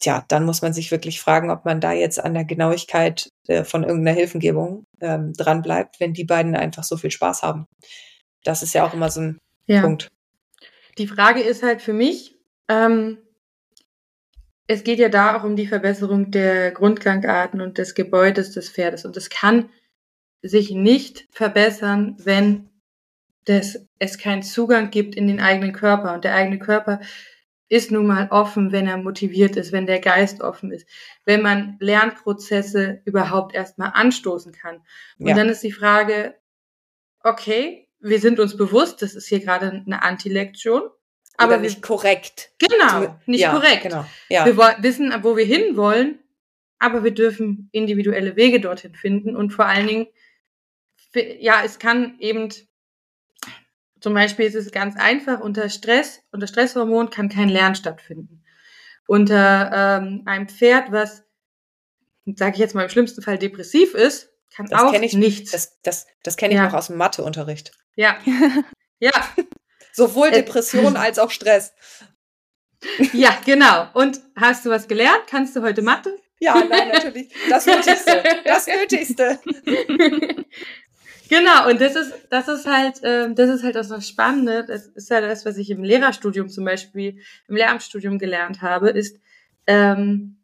[0.00, 3.64] Tja, dann muss man sich wirklich fragen, ob man da jetzt an der Genauigkeit äh,
[3.64, 7.66] von irgendeiner Hilfengebung ähm, dran bleibt, wenn die beiden einfach so viel Spaß haben.
[8.44, 9.80] Das ist ja auch immer so ein ja.
[9.80, 10.08] Punkt.
[10.98, 12.36] Die Frage ist halt für mich,
[12.68, 13.18] ähm,
[14.68, 19.06] es geht ja da auch um die Verbesserung der Grundgangarten und des Gebäudes des Pferdes.
[19.06, 19.70] Und es kann
[20.42, 22.68] sich nicht verbessern, wenn
[23.46, 26.14] das, es keinen Zugang gibt in den eigenen Körper.
[26.14, 27.00] Und der eigene Körper
[27.70, 30.86] ist nun mal offen, wenn er motiviert ist, wenn der Geist offen ist,
[31.24, 34.82] wenn man Lernprozesse überhaupt erstmal anstoßen kann.
[35.18, 35.34] Und ja.
[35.34, 36.34] dann ist die Frage,
[37.22, 40.82] okay, wir sind uns bewusst, das ist hier gerade eine Antilektion.
[41.38, 42.50] Aber wir, nicht korrekt.
[42.58, 43.84] genau, nicht ja, korrekt.
[43.84, 44.04] Genau.
[44.28, 44.44] Ja.
[44.44, 46.18] Wir wissen, wo wir hinwollen,
[46.78, 50.06] aber wir dürfen individuelle Wege dorthin finden und vor allen Dingen,
[51.40, 52.48] ja, es kann eben,
[54.00, 58.44] zum Beispiel ist es ganz einfach, unter Stress, unter Stresshormon kann kein Lernen stattfinden.
[59.06, 61.24] Unter ähm, einem Pferd, was,
[62.36, 65.50] sage ich jetzt mal im schlimmsten Fall depressiv ist, kann Das auch ich- nichts.
[65.52, 66.66] Das, das, das kenne ich Ja.
[66.66, 67.72] noch aus dem Matheunterricht.
[67.96, 68.18] ja,
[69.00, 69.10] ja,
[69.98, 71.74] Sowohl Äh, Depression als auch Stress.
[73.12, 73.88] ja, genau.
[73.94, 75.22] Und hast du was gelernt?
[75.28, 76.16] Kannst du heute Mathe?
[76.40, 77.28] Ja, nein, natürlich.
[77.50, 78.22] Das Nötigste.
[78.44, 79.38] Das Nötigste.
[81.30, 84.64] Genau, und das ist, das ist halt, ähm, das ist halt auch so Spannende.
[84.64, 89.18] Das ist ja das, was ich im Lehrerstudium zum Beispiel, im Lehramtsstudium gelernt habe, ist,
[89.66, 90.38] ähm,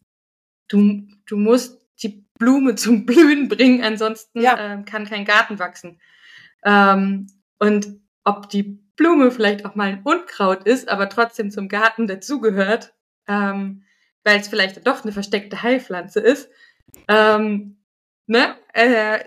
[0.68, 4.58] du, du musst die Blume zum Blühen bringen, ansonsten Ja.
[4.74, 5.98] ähm, kann kein Garten wachsen.
[6.66, 7.88] Ähm, und
[8.24, 12.94] ob die Blume vielleicht auch mal ein Unkraut ist, aber trotzdem zum Garten dazugehört,
[13.26, 13.84] ähm,
[14.22, 16.48] weil es vielleicht doch eine versteckte Heilpflanze ist,
[17.08, 17.76] ähm,
[18.26, 18.56] ne?
[18.72, 19.20] Äh,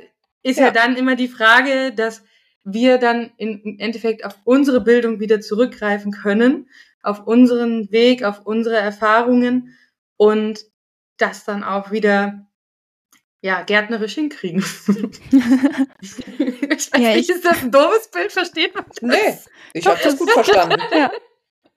[0.43, 0.65] ist ja.
[0.65, 0.71] Ja.
[0.71, 2.23] dann immer die Frage, dass
[2.63, 6.69] wir dann in, im Endeffekt auf unsere Bildung wieder zurückgreifen können,
[7.01, 9.77] auf unseren Weg, auf unsere Erfahrungen
[10.17, 10.65] und
[11.17, 12.47] das dann auch wieder
[13.41, 14.63] ja, gärtnerisch hinkriegen.
[16.71, 18.31] ich weiß Ja, nicht, ich- ist das ein doofes Bild?
[18.31, 19.01] Versteht man das?
[19.01, 19.37] Nee,
[19.73, 20.81] ich habe das gut verstanden.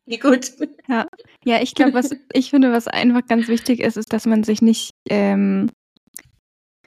[0.07, 0.51] Wie gut.
[0.89, 4.61] Ja, ich glaube, was ich finde, was einfach ganz wichtig ist, ist, dass man sich
[4.63, 5.71] nicht ähm,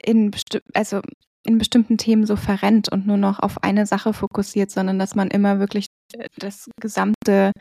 [0.04, 1.02] in, besti also
[1.46, 5.30] in bestimmten Themen so verrennt und nur noch auf eine Sache fokussiert, sondern dass man
[5.30, 5.88] immer wirklich
[6.18, 7.52] äh, das gesamte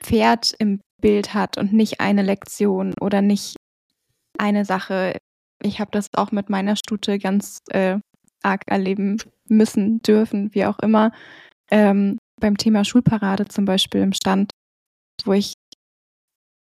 [0.00, 3.56] Pferd im Bild hat und nicht eine Lektion oder nicht
[4.38, 5.16] eine Sache.
[5.62, 7.98] Ich habe das auch mit meiner Stute ganz äh,
[8.42, 11.12] arg erleben müssen, dürfen, wie auch immer.
[11.70, 14.50] Ähm, beim Thema Schulparade zum Beispiel im Stand,
[15.24, 15.54] wo ich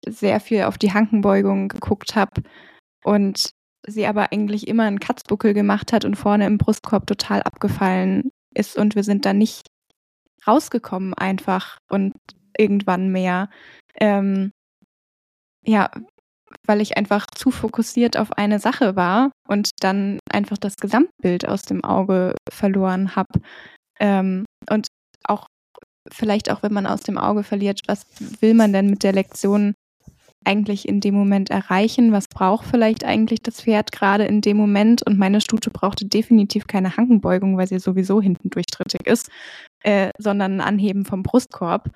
[0.06, 2.42] sehr viel auf die Hankenbeugung geguckt habe
[3.04, 3.50] und
[3.86, 8.76] sie aber eigentlich immer einen Katzbuckel gemacht hat und vorne im Brustkorb total abgefallen ist
[8.76, 9.68] und wir sind da nicht
[10.46, 12.14] rausgekommen einfach und
[12.56, 13.48] irgendwann mehr.
[14.00, 14.52] Ähm,
[15.64, 15.90] ja,
[16.66, 21.62] weil ich einfach zu fokussiert auf eine Sache war und dann einfach das Gesamtbild aus
[21.62, 23.40] dem Auge verloren habe.
[23.98, 24.88] Ähm, und
[25.26, 25.46] auch
[26.12, 28.06] vielleicht auch, wenn man aus dem Auge verliert, was
[28.40, 29.74] will man denn mit der Lektion
[30.46, 32.12] eigentlich in dem Moment erreichen?
[32.12, 35.02] Was braucht vielleicht eigentlich das Pferd gerade in dem Moment?
[35.02, 39.30] Und meine Stute brauchte definitiv keine Hankenbeugung, weil sie sowieso hinten durchtrittig ist,
[39.82, 41.90] äh, sondern ein Anheben vom Brustkorb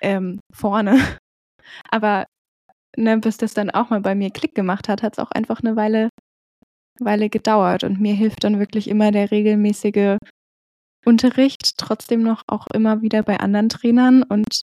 [0.00, 0.98] ähm, vorne.
[1.90, 2.24] Aber
[2.96, 5.60] ne, bis das dann auch mal bei mir Klick gemacht hat, hat es auch einfach
[5.60, 6.08] eine Weile,
[6.98, 7.84] Weile gedauert.
[7.84, 10.16] Und mir hilft dann wirklich immer der regelmäßige
[11.06, 14.62] Unterricht, trotzdem noch auch immer wieder bei anderen Trainern und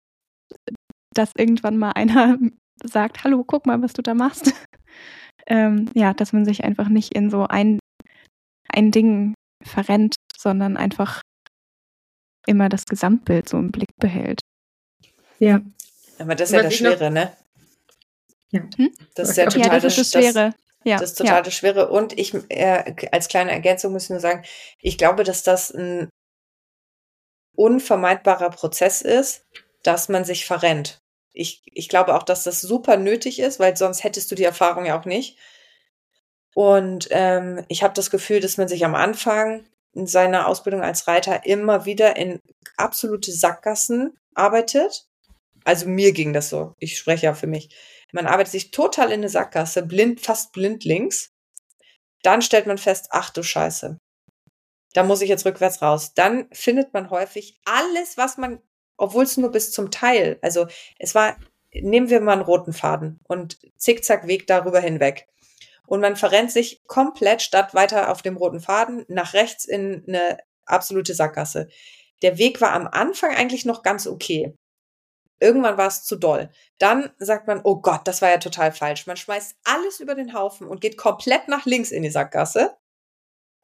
[1.14, 2.38] dass irgendwann mal einer
[2.84, 4.52] sagt, hallo, guck mal, was du da machst.
[5.48, 7.80] ähm, ja, dass man sich einfach nicht in so ein,
[8.70, 11.22] ein Ding verrennt, sondern einfach
[12.48, 14.42] immer das Gesamtbild so im Blick behält.
[15.40, 15.62] Ja.
[16.20, 17.32] Aber das ist ja Was das ich noch- Schwere, ne?
[18.54, 18.62] Ja.
[18.78, 18.94] Hm?
[19.16, 20.54] Das ist ja Ja, total ja, das ist das Schwere.
[20.84, 21.90] ja, Das ist total das Schwere.
[21.90, 24.44] Und ich, äh, als kleine Ergänzung muss ich nur sagen,
[24.80, 26.10] ich glaube, dass das ein
[27.56, 29.46] unvermeidbarer Prozess ist,
[29.84, 31.00] dass man sich verrennt.
[31.34, 34.86] Ich, ich glaube auch, dass das super nötig ist, weil sonst hättest du die Erfahrung
[34.86, 35.38] ja auch nicht.
[36.54, 41.08] Und ähm, ich habe das Gefühl, dass man sich am Anfang in seiner Ausbildung als
[41.08, 42.40] Reiter immer wieder in
[42.78, 45.08] absolute Sackgassen arbeitet.
[45.66, 46.74] Also mir ging das so.
[46.80, 47.70] Ich spreche ja für mich.
[48.12, 51.32] Man arbeitet sich total in eine Sackgasse, blind, fast blindlings.
[52.22, 54.00] Dann stellt man fest, ach du Scheiße.
[54.94, 56.14] Da muss ich jetzt rückwärts raus.
[56.14, 58.62] Dann findet man häufig alles, was man,
[58.98, 60.68] obwohl es nur bis zum Teil, also
[61.00, 61.38] es war,
[61.74, 65.28] nehmen wir mal einen roten Faden und zickzack Weg darüber hinweg.
[65.88, 70.38] Und man verrennt sich komplett statt weiter auf dem roten Faden nach rechts in eine
[70.66, 71.68] absolute Sackgasse.
[72.22, 74.54] Der Weg war am Anfang eigentlich noch ganz okay.
[75.44, 76.50] Irgendwann war es zu doll.
[76.80, 79.06] Dann sagt man, oh Gott, das war ja total falsch.
[79.08, 82.78] Man schmeißt alles über den Haufen und geht komplett nach links in die Sackgasse,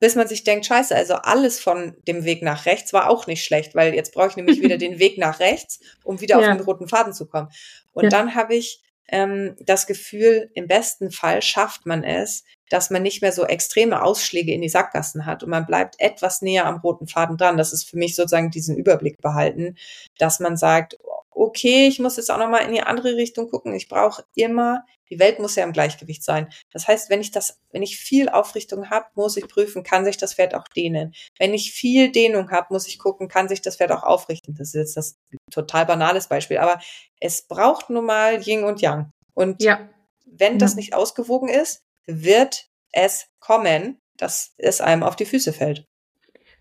[0.01, 3.43] bis man sich denkt, scheiße, also alles von dem Weg nach rechts war auch nicht
[3.43, 6.51] schlecht, weil jetzt brauche ich nämlich wieder den Weg nach rechts, um wieder Ja.
[6.51, 7.49] auf den roten Faden zu kommen.
[7.93, 8.09] Und Ja.
[8.09, 8.81] dann habe ich
[9.11, 14.03] ähm, das Gefühl, im besten Fall schafft man es, dass man nicht mehr so extreme
[14.03, 17.57] Ausschläge in die Sackgassen hat und man bleibt etwas näher am roten Faden dran.
[17.57, 19.75] Das ist für mich sozusagen diesen Überblick behalten,
[20.19, 20.97] dass man sagt,
[21.31, 23.73] okay, ich muss jetzt auch nochmal in die andere Richtung gucken.
[23.73, 26.49] Ich brauche immer, die Welt muss ja im Gleichgewicht sein.
[26.71, 30.17] Das heißt, wenn ich das, wenn ich viel Aufrichtung habe, muss ich prüfen, kann sich
[30.17, 31.13] das Pferd auch dehnen.
[31.37, 34.55] Wenn ich viel Dehnung habe, muss ich gucken, kann sich das Pferd auch aufrichten.
[34.55, 35.17] Das ist jetzt das
[35.51, 36.79] total banales Beispiel, aber
[37.19, 39.11] es braucht nun mal Yin und Yang.
[39.33, 39.89] Und ja.
[40.25, 45.85] wenn das nicht ausgewogen ist, wird es kommen, dass es einem auf die Füße fällt.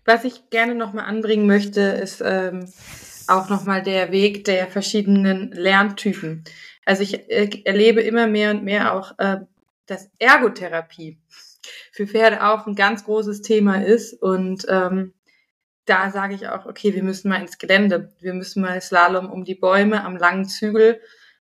[0.05, 2.71] Was ich gerne nochmal anbringen möchte, ist ähm,
[3.29, 6.43] auch nochmal der Weg der verschiedenen Lerntypen.
[6.85, 9.37] Also ich äh, erlebe immer mehr und mehr auch, äh,
[9.85, 11.19] dass Ergotherapie
[11.91, 14.13] für Pferde auch ein ganz großes Thema ist.
[14.13, 15.13] Und ähm,
[15.85, 19.43] da sage ich auch, okay, wir müssen mal ins Gelände, wir müssen mal Slalom um
[19.43, 21.01] die Bäume am langen Zügel,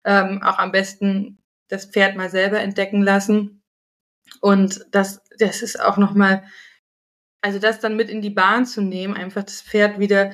[0.04, 3.64] ähm, auch am besten das Pferd mal selber entdecken lassen.
[4.40, 6.44] Und das, das ist auch nochmal
[7.42, 10.32] also das dann mit in die Bahn zu nehmen, einfach das Pferd wieder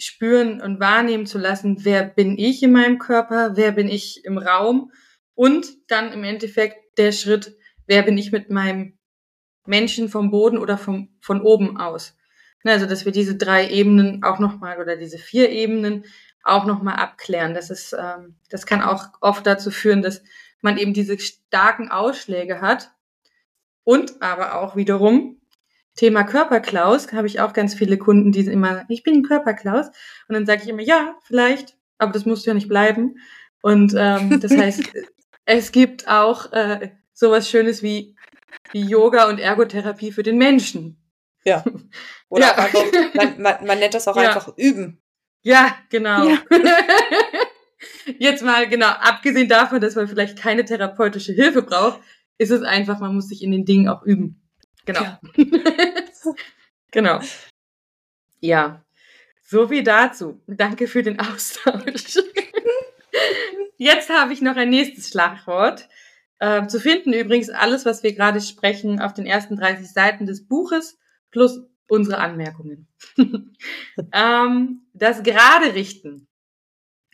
[0.00, 4.38] spüren und wahrnehmen zu lassen, wer bin ich in meinem Körper, wer bin ich im
[4.38, 4.92] Raum
[5.34, 8.98] und dann im Endeffekt der Schritt, wer bin ich mit meinem
[9.66, 12.16] Menschen vom Boden oder vom, von oben aus.
[12.62, 16.04] Ne, also, dass wir diese drei Ebenen auch nochmal oder diese vier Ebenen
[16.42, 17.54] auch nochmal abklären.
[17.54, 20.22] Das ist, ähm, das kann auch oft dazu führen, dass
[20.60, 22.90] man eben diese starken Ausschläge hat
[23.84, 25.39] und aber auch wiederum
[25.96, 29.88] Thema Körperklaus habe ich auch ganz viele Kunden, die immer, ich bin ein Körperklaus.
[30.28, 33.16] Und dann sage ich immer, ja, vielleicht, aber das muss ja nicht bleiben.
[33.62, 34.82] Und ähm, das heißt,
[35.44, 38.16] es gibt auch äh, sowas Schönes wie,
[38.72, 41.00] wie Yoga und Ergotherapie für den Menschen.
[41.44, 41.64] Ja.
[42.28, 42.54] Oder ja.
[42.54, 42.84] Einfach,
[43.14, 44.28] man, man, man, nennt das auch ja.
[44.28, 45.02] einfach üben.
[45.42, 46.28] Ja, genau.
[46.28, 46.38] Ja.
[48.18, 52.00] Jetzt mal, genau, abgesehen davon, dass man vielleicht keine therapeutische Hilfe braucht,
[52.38, 54.39] ist es einfach, man muss sich in den Dingen auch üben.
[54.84, 55.00] Genau.
[55.00, 55.20] Ja.
[56.90, 57.20] genau.
[58.40, 58.84] Ja.
[59.42, 60.40] So viel dazu.
[60.46, 62.18] Danke für den Austausch.
[63.76, 65.88] Jetzt habe ich noch ein nächstes Schlagwort.
[66.38, 70.46] Äh, zu finden übrigens alles, was wir gerade sprechen, auf den ersten 30 Seiten des
[70.46, 70.98] Buches
[71.30, 72.88] plus unsere Anmerkungen.
[74.12, 76.28] ähm, das gerade richten.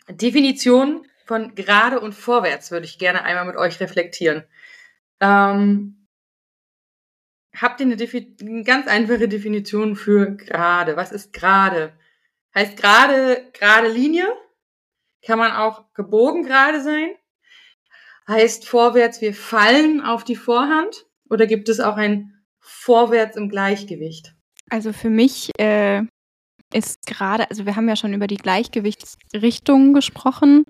[0.09, 4.45] Definition von gerade und vorwärts würde ich gerne einmal mit euch reflektieren.
[5.21, 5.96] Ähm,
[7.61, 10.97] habt ihr eine, eine ganz einfache Definition für gerade?
[10.97, 11.93] Was ist gerade?
[12.55, 14.27] Heißt gerade gerade Linie?
[15.25, 17.11] Kann man auch gebogen gerade sein?
[18.29, 21.07] Heißt vorwärts, wir fallen auf die Vorhand?
[21.29, 24.35] Oder gibt es auch ein Vorwärts im Gleichgewicht?
[24.71, 26.03] Also für mich äh,
[26.73, 30.65] ist gerade, also wir haben ja schon über die Gleichgewichtsrichtungen gesprochen.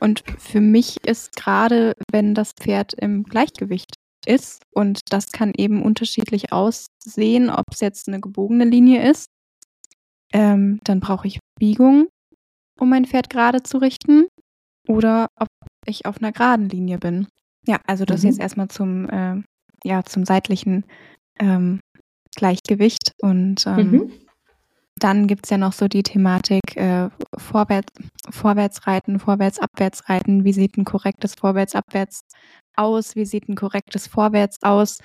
[0.00, 3.96] Und für mich ist gerade, wenn das Pferd im Gleichgewicht
[4.26, 4.62] ist.
[4.72, 9.26] Und das kann eben unterschiedlich aussehen, ob es jetzt eine gebogene Linie ist.
[10.32, 12.08] Ähm, dann brauche ich Biegung,
[12.78, 14.26] um mein Pferd gerade zu richten.
[14.86, 15.48] Oder ob
[15.86, 17.26] ich auf einer geraden Linie bin.
[17.66, 18.28] Ja, also das mhm.
[18.28, 19.42] jetzt erstmal zum, äh,
[19.84, 20.84] ja, zum seitlichen
[21.38, 21.80] ähm,
[22.36, 23.12] Gleichgewicht.
[23.22, 24.12] Und ähm, mhm.
[24.96, 27.08] dann gibt es ja noch so die Thematik äh,
[27.38, 27.92] Vorwärts,
[28.28, 30.44] Vorwärtsreiten, Vorwärts-Abwärtsreiten.
[30.44, 32.20] Wie sieht ein korrektes Vorwärts-Abwärts
[32.76, 33.16] aus?
[33.16, 34.98] Wie sieht ein korrektes Vorwärts aus?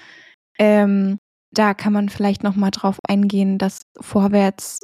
[0.57, 1.17] Ähm,
[1.51, 4.80] da kann man vielleicht noch mal drauf eingehen, dass Vorwärts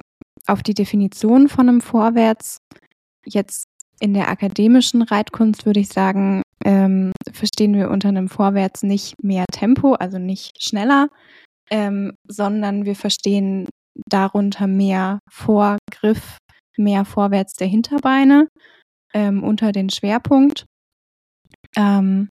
[0.48, 2.58] auf die Definition von einem Vorwärts
[3.26, 3.68] jetzt
[4.00, 9.46] in der akademischen Reitkunst würde ich sagen, ähm, verstehen wir unter einem Vorwärts nicht mehr
[9.52, 11.10] Tempo, also nicht schneller,
[11.70, 13.68] ähm, sondern wir verstehen
[14.08, 16.38] darunter mehr Vorgriff,
[16.78, 18.48] mehr Vorwärts der Hinterbeine
[19.14, 20.66] ähm, unter den Schwerpunkt.
[21.78, 22.30] Ähm,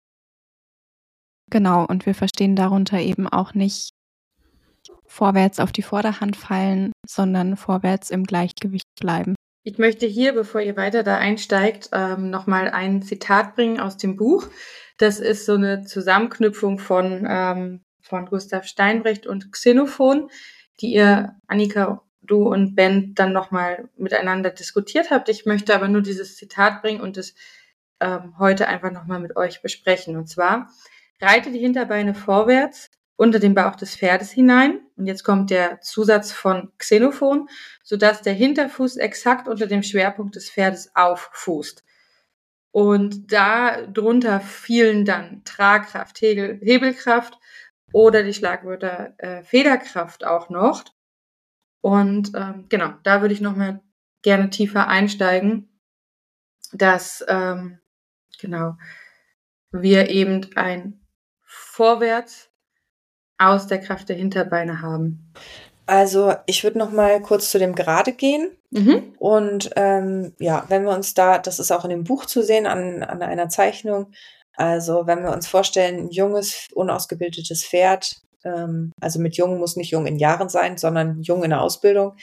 [1.52, 3.90] Genau, und wir verstehen darunter eben auch nicht
[5.04, 9.34] vorwärts auf die Vorderhand fallen, sondern vorwärts im Gleichgewicht bleiben.
[9.62, 14.16] Ich möchte hier, bevor ihr weiter da einsteigt, ähm, nochmal ein Zitat bringen aus dem
[14.16, 14.46] Buch.
[14.96, 20.30] Das ist so eine Zusammenknüpfung von, ähm, von Gustav Steinbrecht und Xenophon,
[20.80, 25.28] die ihr, Annika, du und Ben, dann nochmal miteinander diskutiert habt.
[25.28, 27.34] Ich möchte aber nur dieses Zitat bringen und es
[28.00, 30.16] ähm, heute einfach nochmal mit euch besprechen.
[30.16, 30.70] Und zwar,
[31.22, 34.80] Reite die Hinterbeine vorwärts unter den Bauch des Pferdes hinein.
[34.96, 37.48] Und jetzt kommt der Zusatz von Xenophon,
[37.84, 41.84] sodass der Hinterfuß exakt unter dem Schwerpunkt des Pferdes auffußt.
[42.72, 47.38] Und da drunter fielen dann Tragkraft, Hebel, Hebelkraft
[47.92, 50.84] oder die Schlagwörter äh, Federkraft auch noch.
[51.82, 53.80] Und ähm, genau, da würde ich nochmal
[54.22, 55.68] gerne tiefer einsteigen,
[56.72, 57.78] dass ähm,
[58.40, 58.76] genau
[59.70, 61.01] wir eben ein
[61.52, 62.48] vorwärts
[63.38, 65.32] aus der Kraft der Hinterbeine haben.
[65.86, 68.50] Also ich würde noch mal kurz zu dem Gerade gehen.
[68.70, 69.14] Mhm.
[69.18, 72.66] Und ähm, ja, wenn wir uns da, das ist auch in dem Buch zu sehen,
[72.66, 74.12] an, an einer Zeichnung,
[74.54, 79.90] also wenn wir uns vorstellen, ein junges, unausgebildetes Pferd, ähm, also mit jung muss nicht
[79.90, 82.16] jung in Jahren sein, sondern jung in der Ausbildung,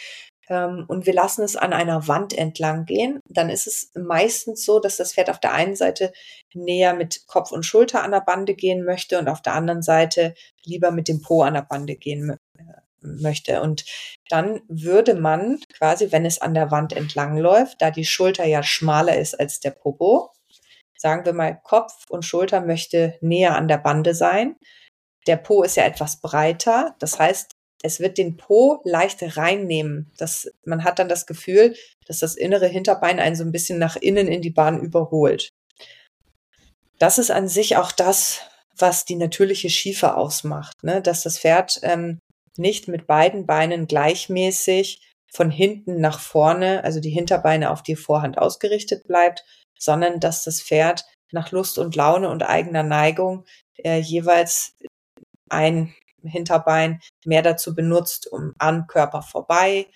[0.49, 4.79] ähm, und wir lassen es an einer Wand entlang gehen, dann ist es meistens so,
[4.79, 6.11] dass das Pferd auf der einen Seite
[6.53, 10.33] näher mit Kopf und Schulter an der Bande gehen möchte und auf der anderen Seite
[10.65, 12.63] lieber mit dem Po an der Bande gehen äh,
[13.01, 13.61] möchte.
[13.61, 13.85] Und
[14.29, 18.63] dann würde man quasi, wenn es an der Wand entlang läuft, da die Schulter ja
[18.63, 20.31] schmaler ist als der Popo,
[20.97, 24.55] sagen wir mal, Kopf und Schulter möchte näher an der Bande sein.
[25.27, 26.95] Der Po ist ja etwas breiter.
[26.99, 27.51] Das heißt,
[27.81, 30.11] es wird den Po leicht reinnehmen.
[30.17, 31.75] Das, man hat dann das Gefühl,
[32.05, 35.49] dass das innere Hinterbein einen so ein bisschen nach innen in die Bahn überholt.
[36.97, 38.41] Das ist an sich auch das,
[38.77, 41.01] was die natürliche Schiefe ausmacht, ne?
[41.01, 42.19] dass das Pferd ähm,
[42.57, 45.01] nicht mit beiden Beinen gleichmäßig
[45.31, 49.45] von hinten nach vorne, also die Hinterbeine auf die Vorhand ausgerichtet bleibt,
[49.77, 53.45] sondern dass das Pferd nach Lust und Laune und eigener Neigung
[53.77, 54.75] äh, jeweils
[55.49, 55.93] ein
[56.23, 59.87] Hinterbein mehr dazu benutzt, um am Körper vorbei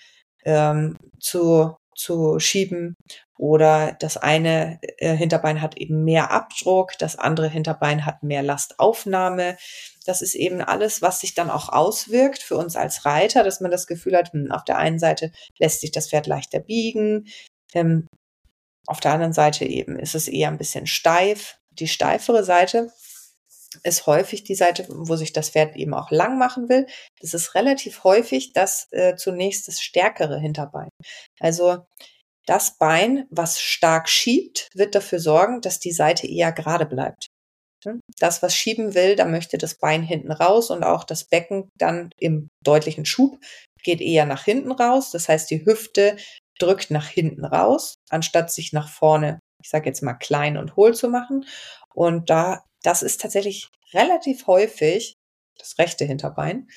[0.46, 2.96] ähm, zu, zu schieben.
[3.38, 9.58] Oder das eine äh, Hinterbein hat eben mehr Abdruck, das andere Hinterbein hat mehr Lastaufnahme.
[10.06, 13.72] Das ist eben alles, was sich dann auch auswirkt für uns als Reiter, dass man
[13.72, 17.28] das Gefühl hat, hm, auf der einen Seite lässt sich das Pferd leichter biegen,
[17.74, 18.08] ähm,
[18.86, 21.58] auf der anderen Seite eben ist es eher ein bisschen steif.
[21.72, 22.92] Die steifere Seite
[23.84, 26.88] ist häufig die Seite, wo sich das Pferd eben auch lang machen will.
[27.22, 30.90] Das ist relativ häufig das äh, zunächst das stärkere Hinterbein.
[31.40, 31.86] Also
[32.46, 37.28] das Bein, was stark schiebt, wird dafür sorgen, dass die Seite eher gerade bleibt.
[38.18, 42.12] Das, was schieben will, da möchte das Bein hinten raus und auch das Becken dann
[42.18, 43.40] im deutlichen Schub
[43.84, 45.12] geht eher nach hinten raus.
[45.12, 46.16] Das heißt, die Hüfte
[46.60, 50.96] drückt nach hinten raus, anstatt sich nach vorne, ich sage jetzt mal klein und hohl
[50.96, 51.46] zu machen.
[51.94, 55.16] Und da das ist tatsächlich relativ häufig
[55.58, 56.70] das rechte Hinterbein,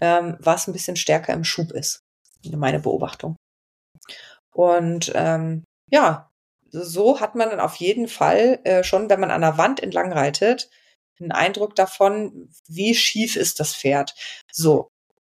[0.00, 2.00] ähm, was ein bisschen stärker im Schub ist.
[2.44, 3.36] Meine Beobachtung.
[4.54, 6.30] Und ähm, ja,
[6.70, 10.12] so hat man dann auf jeden Fall äh, schon, wenn man an der Wand entlang
[10.12, 10.68] reitet,
[11.20, 14.14] einen Eindruck davon, wie schief ist das Pferd.
[14.52, 14.88] So.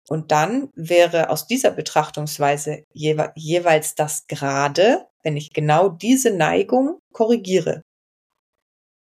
[0.09, 6.99] Und dann wäre aus dieser Betrachtungsweise jewe jeweils das Gerade, wenn ich genau diese Neigung
[7.13, 7.83] korrigiere.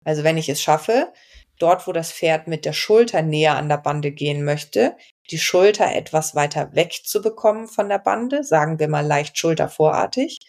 [0.05, 1.12] Also wenn ich es schaffe,
[1.59, 4.96] dort, wo das Pferd mit der Schulter näher an der Bande gehen möchte,
[5.30, 10.40] die Schulter etwas weiter wegzubekommen von der Bande, sagen wir mal leicht schultervorartig,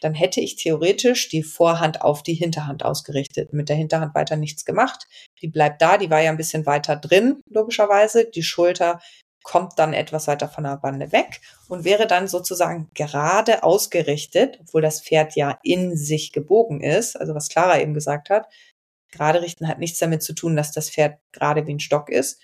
[0.00, 3.52] dann hätte ich theoretisch die Vorhand auf die Hinterhand ausgerichtet.
[3.52, 5.06] Mit der Hinterhand weiter nichts gemacht.
[5.42, 8.24] Die bleibt da, die war ja ein bisschen weiter drin, logischerweise.
[8.24, 9.00] Die Schulter
[9.42, 14.82] kommt dann etwas weiter von der Bande weg und wäre dann sozusagen gerade ausgerichtet, obwohl
[14.82, 18.46] das Pferd ja in sich gebogen ist, also was Clara eben gesagt hat,
[19.12, 22.42] Gerade richten hat nichts damit zu tun, dass das Pferd gerade wie ein Stock ist.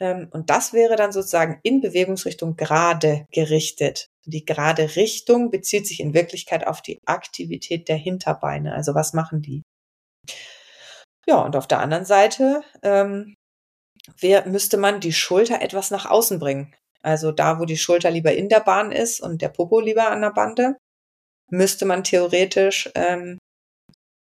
[0.00, 4.06] Ähm, und das wäre dann sozusagen in Bewegungsrichtung gerade gerichtet.
[4.26, 8.74] Die gerade Richtung bezieht sich in Wirklichkeit auf die Aktivität der Hinterbeine.
[8.74, 9.62] Also was machen die?
[11.26, 13.34] Ja, und auf der anderen Seite ähm,
[14.18, 16.74] wär, müsste man die Schulter etwas nach außen bringen.
[17.02, 20.22] Also da, wo die Schulter lieber in der Bahn ist und der Popo lieber an
[20.22, 20.76] der Bande,
[21.50, 23.38] müsste man theoretisch ähm,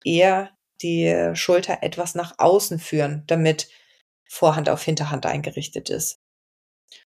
[0.05, 3.69] eher die Schulter etwas nach außen führen, damit
[4.29, 6.19] Vorhand auf Hinterhand eingerichtet ist.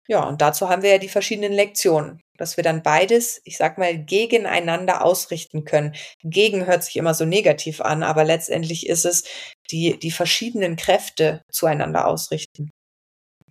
[0.09, 3.77] Ja, und dazu haben wir ja die verschiedenen Lektionen, dass wir dann beides, ich sag
[3.77, 5.93] mal, gegeneinander ausrichten können.
[6.23, 9.23] Gegen hört sich immer so negativ an, aber letztendlich ist es
[9.69, 12.71] die, die verschiedenen Kräfte zueinander ausrichten.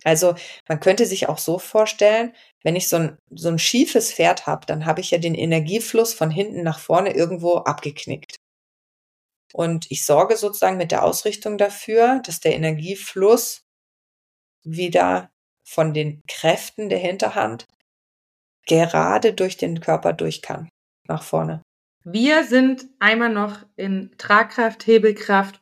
[0.03, 0.35] Also
[0.67, 2.33] man könnte sich auch so vorstellen,
[2.63, 6.13] wenn ich so ein, so ein schiefes Pferd habe, dann habe ich ja den Energiefluss
[6.13, 8.35] von hinten nach vorne irgendwo abgeknickt.
[9.53, 13.63] Und ich sorge sozusagen mit der Ausrichtung dafür, dass der Energiefluss
[14.63, 15.31] wieder
[15.63, 17.67] von den Kräften der Hinterhand
[18.67, 20.69] gerade durch den Körper durch kann,
[21.07, 21.61] nach vorne.
[22.03, 25.59] Wir sind einmal noch in Tragkraft, Hebelkraft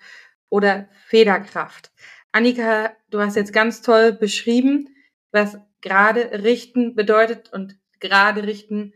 [0.49, 1.91] oder Federkraft.
[2.31, 4.89] Annika, du hast jetzt ganz toll beschrieben,
[5.31, 8.93] was gerade richten bedeutet und gerade richten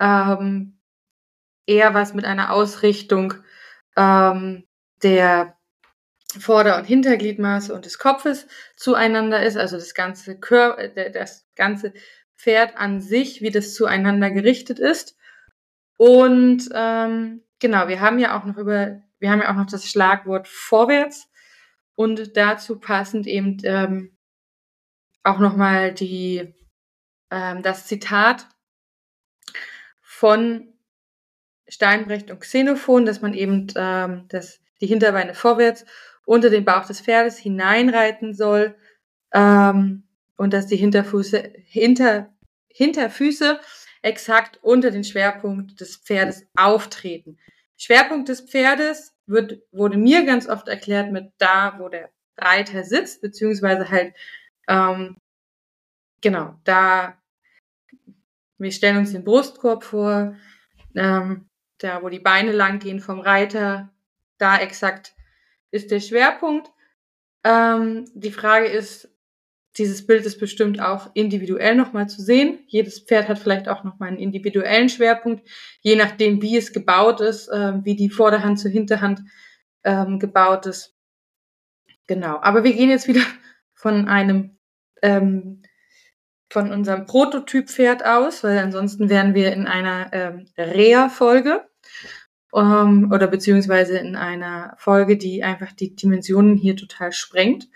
[0.00, 0.78] ähm,
[1.66, 3.34] eher was mit einer Ausrichtung
[3.96, 4.64] ähm,
[5.02, 5.56] der
[6.38, 11.92] Vorder- und Hintergliedmaße und des Kopfes zueinander ist, also das ganze Kör das ganze
[12.36, 15.16] Pferd an sich, wie das zueinander gerichtet ist.
[15.96, 19.86] Und ähm, genau, wir haben ja auch noch über, wir haben ja auch noch das
[19.88, 21.30] Schlagwort vorwärts
[21.94, 24.16] und dazu passend eben ähm,
[25.22, 26.54] auch nochmal die
[27.30, 28.48] ähm, das Zitat
[30.00, 30.73] von
[31.68, 35.84] Steinbrecht und Xenophon, dass man eben ähm, das, die Hinterbeine vorwärts
[36.26, 38.76] unter den Bauch des Pferdes hineinreiten soll
[39.32, 40.04] ähm,
[40.36, 42.34] und dass die Hinterfüße, hinter,
[42.68, 43.60] Hinterfüße
[44.02, 47.38] exakt unter den Schwerpunkt des Pferdes auftreten.
[47.76, 53.22] Schwerpunkt des Pferdes wird, wurde mir ganz oft erklärt mit da, wo der Reiter sitzt,
[53.22, 54.14] beziehungsweise halt,
[54.68, 55.16] ähm,
[56.20, 57.16] genau, da,
[58.58, 60.36] wir stellen uns den Brustkorb vor,
[60.94, 61.48] ähm,
[61.78, 63.92] da, wo die Beine lang gehen vom Reiter,
[64.38, 65.14] da exakt
[65.70, 66.70] ist der Schwerpunkt.
[67.44, 69.10] Ähm, die Frage ist,
[69.76, 72.60] dieses Bild ist bestimmt auch individuell nochmal zu sehen.
[72.68, 75.46] Jedes Pferd hat vielleicht auch nochmal einen individuellen Schwerpunkt,
[75.80, 79.22] je nachdem, wie es gebaut ist, äh, wie die Vorderhand zur Hinterhand
[79.82, 80.94] ähm, gebaut ist.
[82.06, 82.38] Genau.
[82.40, 83.22] Aber wir gehen jetzt wieder
[83.72, 84.56] von einem,
[85.02, 85.62] ähm,
[86.50, 91.66] von unserem Prototyp-Pferd aus, weil ansonsten wären wir in einer ähm, Reha-Folge
[92.54, 97.68] ähm, oder beziehungsweise in einer Folge, die einfach die Dimensionen hier total sprengt.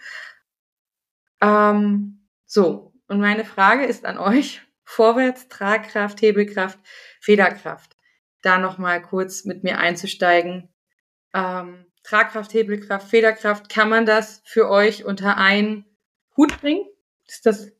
[1.40, 6.78] Ähm, so, und meine Frage ist an euch, Vorwärts, Tragkraft, Hebelkraft,
[7.20, 7.96] Federkraft.
[8.40, 10.68] Da nochmal kurz mit mir einzusteigen.
[11.34, 15.84] Ähm, Tragkraft, Hebelkraft, Federkraft, kann man das für euch unter einen
[16.36, 16.86] Hut bringen?
[17.26, 17.70] Ist das,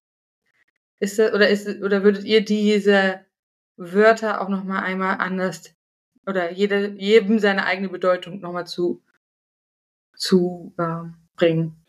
[1.00, 3.24] ist das, oder ist, oder würdet ihr diese
[3.76, 5.74] Wörter auch nochmal einmal anders
[6.26, 9.02] oder jede, jedem seine eigene Bedeutung nochmal zu,
[10.16, 11.04] zu äh,
[11.36, 11.84] bringen?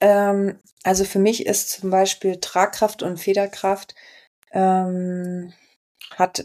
[0.00, 3.94] Ähm, also für mich ist zum Beispiel Tragkraft und Federkraft
[4.52, 5.52] ähm,
[6.14, 6.44] hat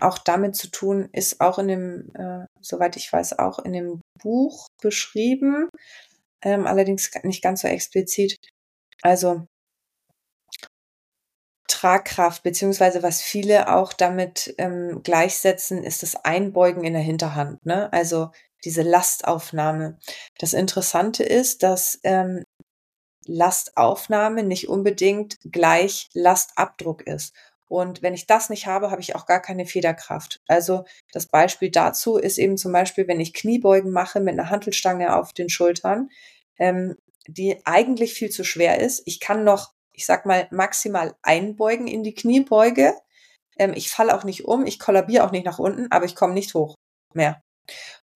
[0.00, 4.00] auch damit zu tun, ist auch in dem, äh, soweit ich weiß, auch in dem
[4.22, 5.68] Buch beschrieben,
[6.42, 8.38] ähm, allerdings nicht ganz so explizit.
[9.02, 9.46] Also
[11.68, 17.64] Tragkraft, beziehungsweise was viele auch damit ähm, gleichsetzen, ist das Einbeugen in der Hinterhand.
[17.64, 17.92] Ne?
[17.92, 18.30] Also
[18.64, 19.98] diese Lastaufnahme.
[20.38, 22.42] Das Interessante ist, dass ähm,
[23.26, 27.34] Lastaufnahme nicht unbedingt gleich Lastabdruck ist.
[27.68, 30.40] Und wenn ich das nicht habe, habe ich auch gar keine Federkraft.
[30.48, 35.14] Also das Beispiel dazu ist eben zum Beispiel, wenn ich Kniebeugen mache mit einer Hantelstange
[35.14, 36.08] auf den Schultern,
[36.58, 36.96] ähm,
[37.26, 39.02] die eigentlich viel zu schwer ist.
[39.04, 42.94] Ich kann noch, ich sag mal, maximal einbeugen in die Kniebeuge.
[43.58, 46.34] Ähm, ich falle auch nicht um, ich kollabiere auch nicht nach unten, aber ich komme
[46.34, 46.76] nicht hoch
[47.14, 47.42] mehr.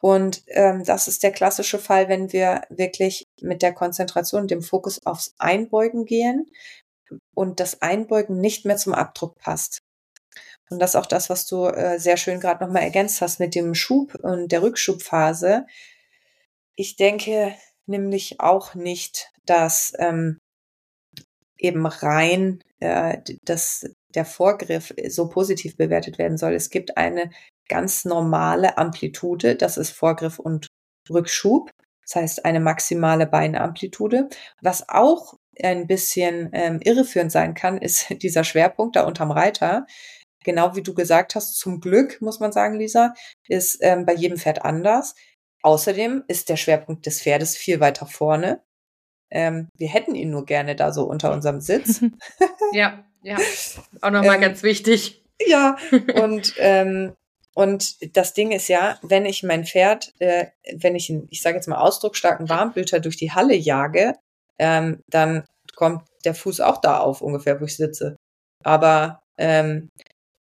[0.00, 5.04] Und ähm, das ist der klassische Fall, wenn wir wirklich mit der Konzentration, dem Fokus
[5.04, 6.52] aufs Einbeugen gehen
[7.34, 9.80] und das Einbeugen nicht mehr zum Abdruck passt.
[10.70, 13.56] Und das ist auch das, was du äh, sehr schön gerade nochmal ergänzt hast mit
[13.56, 15.66] dem Schub und der Rückschubphase.
[16.76, 17.54] Ich denke
[17.86, 20.38] nämlich auch nicht, dass ähm,
[21.62, 26.52] eben rein äh, dass der Vorgriff so positiv bewertet werden soll.
[26.52, 27.30] Es gibt eine
[27.68, 30.66] ganz normale Amplitude, das ist Vorgriff und
[31.08, 31.70] Rückschub,
[32.04, 34.28] das heißt eine maximale Beinamplitude.
[34.60, 39.86] Was auch ein bisschen ähm, irreführend sein kann, ist dieser Schwerpunkt da unterm Reiter.
[40.44, 43.14] Genau wie du gesagt hast, zum Glück, muss man sagen, Lisa,
[43.46, 45.14] ist ähm, bei jedem Pferd anders.
[45.62, 48.60] Außerdem ist der Schwerpunkt des Pferdes viel weiter vorne.
[49.32, 52.04] Ähm, wir hätten ihn nur gerne da so unter unserem Sitz.
[52.72, 53.36] ja, ja,
[54.02, 55.24] auch nochmal ähm, ganz wichtig.
[55.46, 55.76] Ja,
[56.22, 57.14] und ähm,
[57.54, 61.56] und das Ding ist ja, wenn ich mein Pferd, äh, wenn ich einen, ich sage
[61.56, 64.14] jetzt mal ausdrucksstarken Warmblüter durch die Halle jage,
[64.58, 68.16] ähm, dann kommt der Fuß auch da auf, ungefähr, wo ich sitze.
[68.62, 69.88] Aber ähm,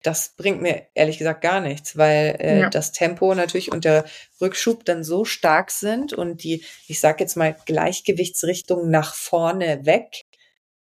[0.03, 2.69] das bringt mir ehrlich gesagt gar nichts, weil äh, ja.
[2.69, 4.05] das Tempo natürlich und der
[4.39, 10.23] Rückschub dann so stark sind und die, ich sage jetzt mal, Gleichgewichtsrichtung nach vorne weg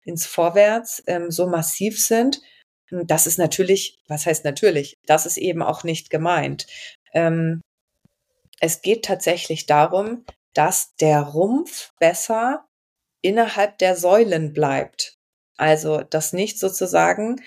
[0.04, 2.42] ins Vorwärts ähm, so massiv sind,
[2.92, 6.66] das ist natürlich, was heißt natürlich, das ist eben auch nicht gemeint.
[7.14, 7.62] Ähm,
[8.60, 12.66] es geht tatsächlich darum, dass der Rumpf besser
[13.22, 15.16] innerhalb der Säulen bleibt.
[15.58, 17.42] Also, dass nicht sozusagen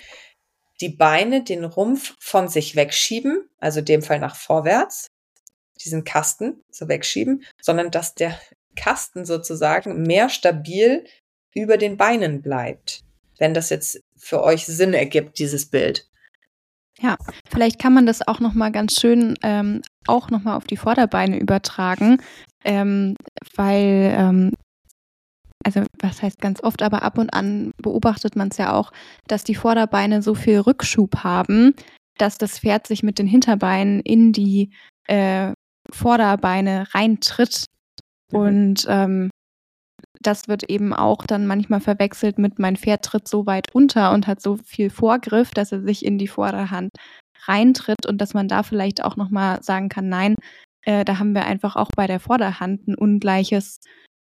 [0.83, 5.07] die Beine den Rumpf von sich wegschieben, also in dem Fall nach vorwärts,
[5.83, 8.39] diesen Kasten so wegschieben, sondern dass der
[8.75, 11.05] Kasten sozusagen mehr stabil
[11.55, 13.03] über den Beinen bleibt
[13.43, 16.07] wenn das jetzt für euch Sinn ergibt, dieses Bild.
[16.99, 17.17] Ja,
[17.49, 21.37] vielleicht kann man das auch noch mal ganz schön ähm, auch noch auf die Vorderbeine
[21.39, 22.21] übertragen,
[22.63, 23.17] ähm,
[23.55, 24.53] weil ähm,
[25.63, 28.91] also was heißt ganz oft, aber ab und an beobachtet man es ja auch,
[29.27, 31.73] dass die Vorderbeine so viel Rückschub haben,
[32.17, 34.71] dass das Pferd sich mit den Hinterbeinen in die
[35.07, 35.53] äh,
[35.89, 37.65] Vorderbeine reintritt.
[38.31, 38.39] Mhm.
[38.39, 39.29] Und ähm,
[40.21, 44.27] das wird eben auch dann manchmal verwechselt mit mein Pferd tritt so weit unter und
[44.27, 46.91] hat so viel Vorgriff, dass er sich in die Vorderhand
[47.45, 50.35] reintritt und dass man da vielleicht auch nochmal sagen kann, nein,
[50.83, 53.79] äh, da haben wir einfach auch bei der Vorderhand ein ungleiches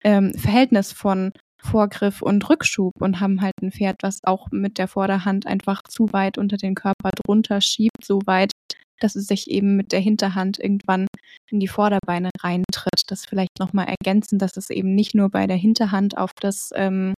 [0.04, 4.88] ähm, Verhältnis von Vorgriff und Rückschub und haben halt ein Pferd, was auch mit der
[4.88, 8.52] Vorderhand einfach zu weit unter den Körper drunter schiebt, so weit,
[9.00, 11.06] dass es sich eben mit der Hinterhand irgendwann
[11.50, 13.02] in die Vorderbeine reintritt.
[13.08, 17.14] Das vielleicht nochmal ergänzen, dass es eben nicht nur bei der Hinterhand auf das ähm,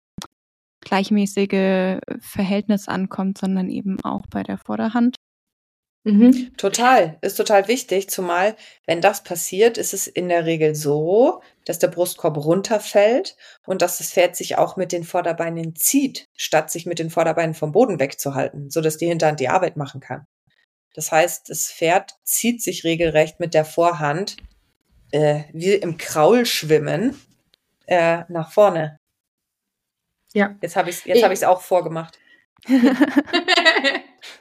[0.81, 5.15] gleichmäßige Verhältnis ankommt, sondern eben auch bei der Vorderhand.
[6.03, 6.53] Mhm.
[6.55, 11.79] Total, ist total wichtig, zumal wenn das passiert, ist es in der Regel so, dass
[11.79, 13.35] der Brustkorb runterfällt
[13.65, 17.53] und dass das Pferd sich auch mit den Vorderbeinen zieht, statt sich mit den Vorderbeinen
[17.53, 20.25] vom Boden wegzuhalten, sodass die Hinterhand die Arbeit machen kann.
[20.93, 24.37] Das heißt, das Pferd zieht sich regelrecht mit der Vorhand
[25.11, 27.19] äh, wie im Kraulschwimmen
[27.87, 28.99] äh, nach vorne.
[30.33, 30.55] Ja.
[30.61, 32.19] Jetzt habe ich es jetzt hab ich's auch vorgemacht.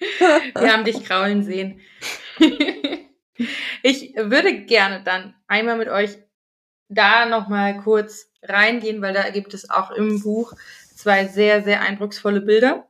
[0.55, 1.81] Wir haben dich kraulen sehen.
[3.83, 6.19] ich würde gerne dann einmal mit euch
[6.89, 10.55] da nochmal kurz reingehen, weil da gibt es auch im Buch
[10.95, 12.89] zwei sehr, sehr eindrucksvolle Bilder.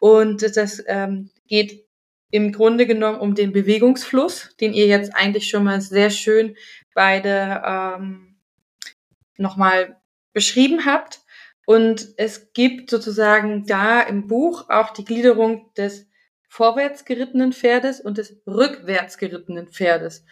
[0.00, 1.86] Und das ähm, geht
[2.30, 6.56] im Grunde genommen um den Bewegungsfluss, den ihr jetzt eigentlich schon mal sehr schön
[6.94, 8.36] beide ähm,
[9.36, 10.00] nochmal
[10.32, 11.20] beschrieben habt.
[11.66, 16.05] Und es gibt sozusagen da im Buch auch die Gliederung des
[16.56, 20.24] vorwärts gerittenen Pferdes und des rückwärts gerittenen Pferdes.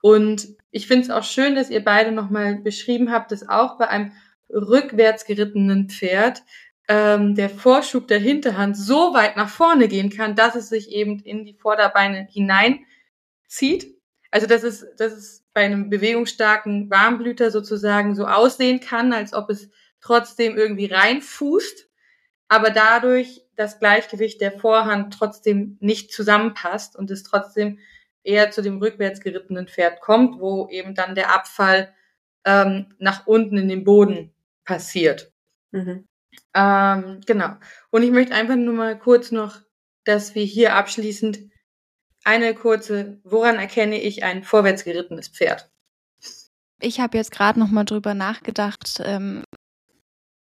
[0.00, 3.88] Und ich finde es auch schön, dass ihr beide nochmal beschrieben habt, dass auch bei
[3.88, 4.12] einem
[4.48, 6.44] rückwärts gerittenen Pferd
[6.86, 11.18] ähm, der Vorschub der Hinterhand so weit nach vorne gehen kann, dass es sich eben
[11.18, 13.96] in die Vorderbeine hineinzieht.
[14.30, 19.50] Also dass es, dass es bei einem bewegungsstarken Warmblüter sozusagen so aussehen kann, als ob
[19.50, 19.68] es
[20.00, 21.88] trotzdem irgendwie reinfußt,
[22.46, 27.78] aber dadurch das Gleichgewicht der Vorhand trotzdem nicht zusammenpasst und es trotzdem
[28.24, 31.92] eher zu dem rückwärts gerittenen Pferd kommt, wo eben dann der Abfall
[32.44, 34.32] ähm, nach unten in den Boden
[34.64, 35.32] passiert.
[35.70, 36.06] Mhm.
[36.54, 37.56] Ähm, genau.
[37.90, 39.56] Und ich möchte einfach nur mal kurz noch,
[40.04, 41.40] dass wir hier abschließend
[42.24, 45.70] eine kurze, woran erkenne ich ein vorwärts gerittenes Pferd?
[46.80, 49.44] Ich habe jetzt gerade noch mal drüber nachgedacht, ähm,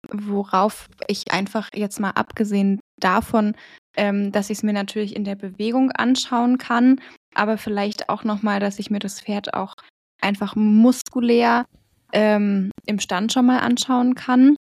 [0.10, 3.56] worauf ich einfach jetzt mal abgesehen davon,
[3.96, 7.02] ähm, dass ich es mir natürlich in der Bewegung anschauen kann,
[7.36, 9.76] aber vielleicht auch noch mal, dass ich mir das Pferd auch
[10.22, 11.66] einfach muskulär
[12.14, 14.56] ähm, im Stand schon mal anschauen kann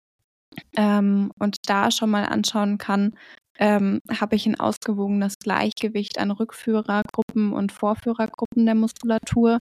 [0.76, 3.14] ähm, und da schon mal anschauen kann,
[3.58, 9.58] ähm, habe ich ein ausgewogenes Gleichgewicht an Rückführergruppen und Vorführergruppen der Muskulatur?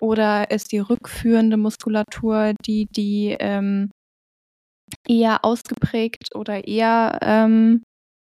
[0.00, 3.90] Oder ist die rückführende Muskulatur die, die ähm,
[5.06, 7.82] eher ausgeprägt oder eher ähm,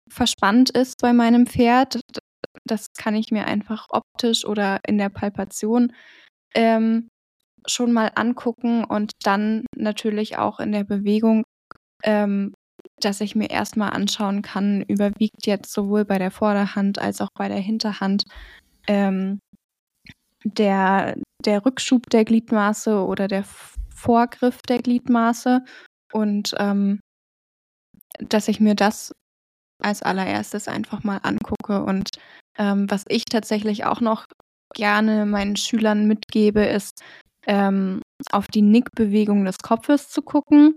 [0.10, 2.01] verspannt ist bei meinem Pferd?
[2.66, 5.93] Das kann ich mir einfach optisch oder in der Palpation
[6.55, 7.10] ähm,
[7.66, 11.43] schon mal angucken und dann natürlich auch in der Bewegung
[12.03, 12.53] ähm,
[12.99, 17.47] dass ich mir erstmal anschauen kann, überwiegt jetzt sowohl bei der Vorderhand als auch bei
[17.47, 18.24] der Hinterhand
[18.88, 19.39] ähm,
[20.43, 23.43] der, der Rückschub der Gliedmaße oder der
[23.93, 25.64] Vorgriff der Gliedmaße
[26.14, 26.99] und ähm,
[28.20, 29.12] dass ich mir das
[29.82, 31.84] als allererstes einfach mal angucke.
[31.84, 32.09] Und
[32.57, 34.25] ähm, was ich tatsächlich auch noch
[34.75, 37.01] gerne meinen Schülern mitgebe, ist
[37.47, 38.01] ähm,
[38.32, 40.75] auf die Nickbewegung des Kopfes zu gucken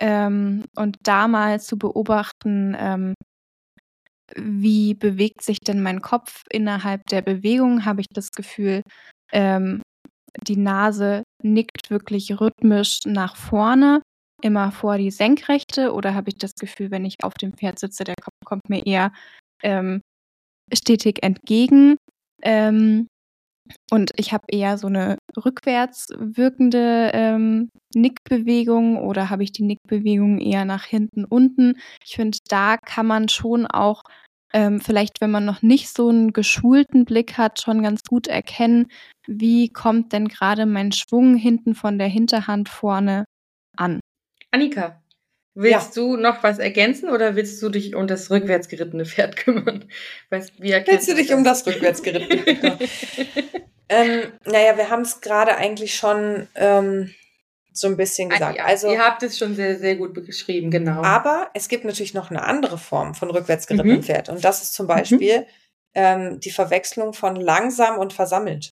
[0.00, 3.14] ähm, und da mal zu beobachten, ähm,
[4.36, 7.84] wie bewegt sich denn mein Kopf innerhalb der Bewegung?
[7.84, 8.82] Habe ich das Gefühl,
[9.32, 9.82] ähm,
[10.42, 14.02] die Nase nickt wirklich rhythmisch nach vorne,
[14.42, 18.04] immer vor die Senkrechte, oder habe ich das Gefühl, wenn ich auf dem Pferd sitze,
[18.04, 19.12] der Kopf kommt mir eher
[19.62, 20.00] ähm,
[20.72, 21.96] stetig entgegen?
[22.42, 23.08] Ähm,
[23.90, 30.38] und ich habe eher so eine rückwärts wirkende ähm, Nickbewegung oder habe ich die Nickbewegung
[30.40, 31.74] eher nach hinten unten.
[32.04, 34.02] Ich finde, da kann man schon auch
[34.54, 38.86] ähm, vielleicht, wenn man noch nicht so einen geschulten Blick hat, schon ganz gut erkennen,
[39.26, 43.24] wie kommt denn gerade mein Schwung hinten von der Hinterhand vorne
[43.76, 44.00] an.
[44.50, 45.02] Annika,
[45.60, 46.02] Willst ja.
[46.02, 49.86] du noch was ergänzen oder willst du dich um das rückwärts gerittene Pferd kümmern?
[50.30, 51.36] Weißt, wie willst du dich das?
[51.36, 52.78] um das rückwärts gerittene Pferd kümmern?
[53.88, 57.12] ähm, naja, wir haben es gerade eigentlich schon ähm,
[57.72, 58.56] so ein bisschen gesagt.
[58.56, 61.02] Ja, also, ihr habt es schon sehr, sehr gut beschrieben, genau.
[61.02, 64.02] Aber es gibt natürlich noch eine andere Form von rückwärts gerittenem mhm.
[64.04, 64.28] Pferd.
[64.28, 65.44] Und das ist zum Beispiel mhm.
[65.94, 68.70] ähm, die Verwechslung von langsam und versammelt.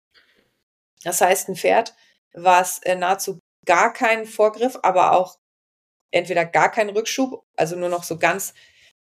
[1.05, 1.95] Das heißt, ein Pferd,
[2.33, 5.37] was äh, nahezu gar keinen Vorgriff, aber auch
[6.13, 8.53] entweder gar keinen Rückschub, also nur noch so ganz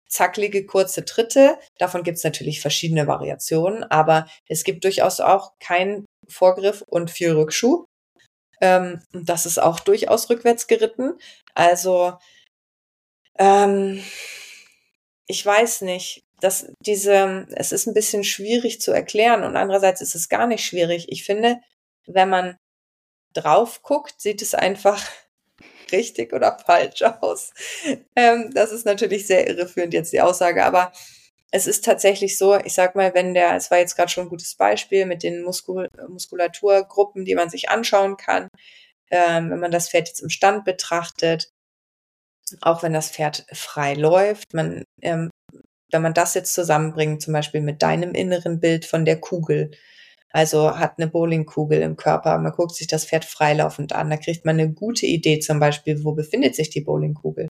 [0.09, 1.59] zacklige, kurze Tritte.
[1.79, 7.33] Davon gibt es natürlich verschiedene Variationen, aber es gibt durchaus auch keinen Vorgriff und viel
[7.33, 7.87] Rückschub.
[8.61, 11.15] Ähm, das ist auch durchaus rückwärts geritten.
[11.55, 12.19] Also,
[13.39, 14.03] ähm,
[15.27, 20.15] ich weiß nicht, dass diese, es ist ein bisschen schwierig zu erklären und andererseits ist
[20.15, 21.07] es gar nicht schwierig.
[21.09, 21.61] Ich finde,
[22.07, 22.57] wenn man
[23.33, 25.03] drauf guckt, sieht es einfach
[25.93, 27.53] richtig oder falsch aus.
[28.17, 30.93] Ähm, das ist natürlich sehr irreführend jetzt die Aussage, aber
[31.51, 34.31] es ist tatsächlich so, ich sag mal, wenn der, es war jetzt gerade schon ein
[34.31, 38.49] gutes Beispiel mit den Muskul Muskulaturgruppen, die man sich anschauen kann,
[39.11, 41.51] ähm, wenn man das Pferd jetzt im Stand betrachtet,
[42.63, 45.31] auch wenn das Pferd frei läuft, man, ähm,
[45.91, 49.73] wenn man das jetzt zusammenbringt, zum Beispiel mit deinem inneren Bild von der Kugel,
[50.33, 54.45] also hat eine Bowlingkugel im Körper, man guckt sich das Pferd freilaufend an, da kriegt
[54.45, 57.49] man eine gute Idee zum Beispiel, wo befindet sich die Bowlingkugel.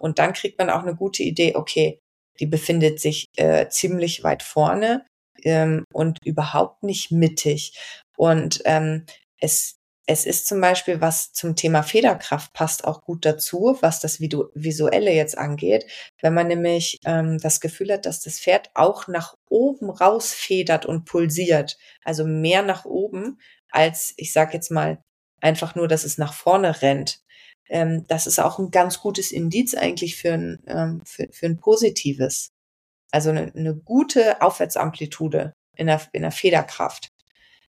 [0.00, 1.98] Und dann kriegt man auch eine gute Idee, okay,
[2.40, 5.06] die befindet sich äh, ziemlich weit vorne
[5.44, 7.78] ähm, und überhaupt nicht mittig.
[8.16, 9.06] Und ähm,
[9.40, 9.76] es
[10.06, 15.12] es ist zum Beispiel, was zum Thema Federkraft passt auch gut dazu, was das Visuelle
[15.12, 15.86] jetzt angeht.
[16.20, 21.06] Wenn man nämlich ähm, das Gefühl hat, dass das Pferd auch nach oben rausfedert und
[21.06, 23.38] pulsiert, also mehr nach oben,
[23.70, 25.02] als ich sag jetzt mal
[25.40, 27.20] einfach nur, dass es nach vorne rennt.
[27.68, 31.58] Ähm, das ist auch ein ganz gutes Indiz eigentlich für ein, ähm, für, für ein
[31.58, 32.50] positives.
[33.10, 37.13] Also eine, eine gute Aufwärtsamplitude in der, in der Federkraft.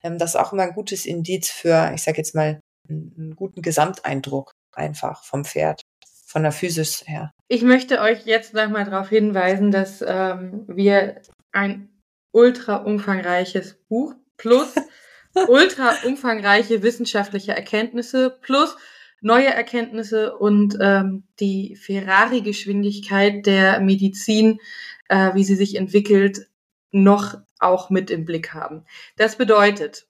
[0.06, 3.62] Ähm, das ist auch immer ein gutes Indiz für, ich sage jetzt mal, einen guten
[3.62, 5.82] Gesamteindruck einfach vom Pferd,
[6.28, 7.32] von der Physis her.
[7.48, 11.90] Ich möchte euch jetzt nochmal darauf hinweisen, dass ähm, wir ein
[12.32, 14.76] ultra umfangreiches Buch plus
[15.48, 18.76] ultra umfangreiche wissenschaftliche Erkenntnisse plus
[19.22, 24.60] neue Erkenntnisse und ähm, die Ferrari-Geschwindigkeit der Medizin,
[25.10, 26.48] äh, wie sie sich entwickelt,
[26.92, 28.86] noch auch mit im Blick haben.
[29.18, 30.08] Das bedeutet,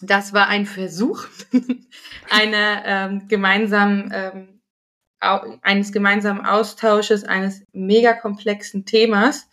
[0.00, 1.26] das war ein Versuch
[2.30, 4.60] einer ähm, gemeinsamen ähm,
[5.20, 9.48] eines gemeinsamen Austausches eines mega komplexen Themas.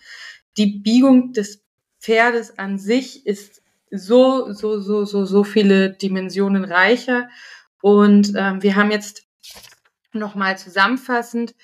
[0.58, 1.64] Die Biegung des
[2.02, 7.30] Pferdes an sich ist so, so, so, so, so viele Dimensionen reicher.
[7.82, 9.24] Und ähm, wir haben jetzt
[10.14, 11.56] nochmal zusammenfassend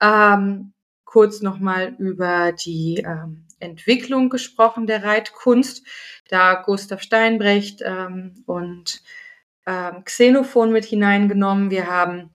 [0.00, 0.72] ähm,
[1.04, 5.84] kurz nochmal über die ähm, Entwicklung gesprochen der Reitkunst,
[6.28, 9.02] da Gustav Steinbrecht ähm, und
[9.66, 11.70] ähm, Xenophon mit hineingenommen.
[11.70, 12.30] Wir haben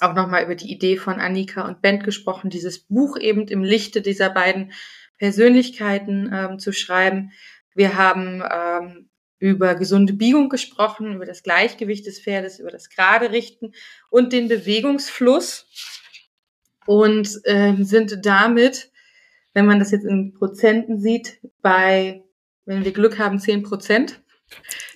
[0.00, 4.02] auch nochmal über die Idee von Annika und Bent gesprochen, dieses Buch eben im Lichte
[4.02, 4.72] dieser beiden
[5.18, 7.32] Persönlichkeiten ähm, zu schreiben.
[7.74, 13.30] Wir haben ähm, über gesunde Biegung gesprochen, über das Gleichgewicht des Pferdes, über das gerade
[13.30, 13.72] Richten
[14.10, 15.66] und den Bewegungsfluss
[16.86, 18.90] und ähm, sind damit
[19.54, 22.24] wenn man das jetzt in Prozenten sieht, bei,
[22.66, 24.20] wenn wir Glück haben, 10 Prozent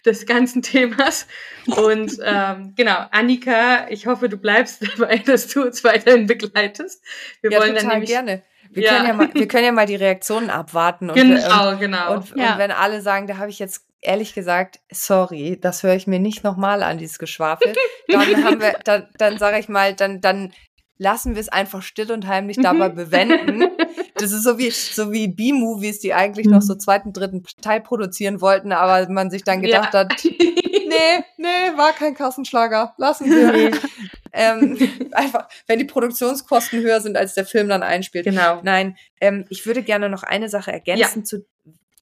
[0.05, 1.27] des ganzen Themas.
[1.67, 7.03] Und ähm, genau, Annika, ich hoffe, du bleibst dabei, dass du uns weiterhin begleitest.
[7.41, 8.43] Wir ja, wollen total dann nämlich, gerne.
[8.71, 8.97] Wir, ja.
[8.97, 11.09] Können ja mal, wir können ja mal die Reaktionen abwarten.
[11.09, 12.15] Und, genau, und, genau.
[12.15, 12.53] Und, ja.
[12.53, 16.21] und wenn alle sagen, da habe ich jetzt ehrlich gesagt, sorry, das höre ich mir
[16.21, 17.75] nicht nochmal an, dieses Geschwafel.
[18.07, 20.53] Dann haben wir, dann, dann sage ich mal, dann, dann
[20.99, 23.71] lassen wir es einfach still und heimlich dabei bewenden.
[24.21, 26.81] Das ist so wie, so wie B-Movies, die eigentlich noch so mhm.
[26.81, 30.01] zweiten, dritten Teil produzieren wollten, aber man sich dann gedacht ja.
[30.01, 33.71] hat, nee, nee, war kein Kassenschlager, lassen wir.
[34.33, 34.77] ähm,
[35.13, 38.25] einfach, wenn die Produktionskosten höher sind, als der Film dann einspielt.
[38.25, 38.61] Genau.
[38.65, 41.25] Nein, ähm, ich würde gerne noch eine Sache ergänzen ja.
[41.25, 41.47] zu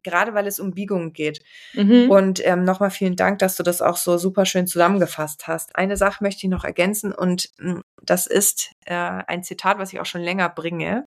[0.07, 1.43] gerade weil es um Biegungen geht.
[1.75, 2.11] Mhm.
[2.11, 5.77] Und ähm, nochmal vielen Dank, dass du das auch so super schön zusammengefasst hast.
[5.77, 9.93] Eine Sache möchte ich noch ergänzen und mh, hm, das ist äh, ein Zitat, was
[9.93, 11.05] ich auch schon länger bringe.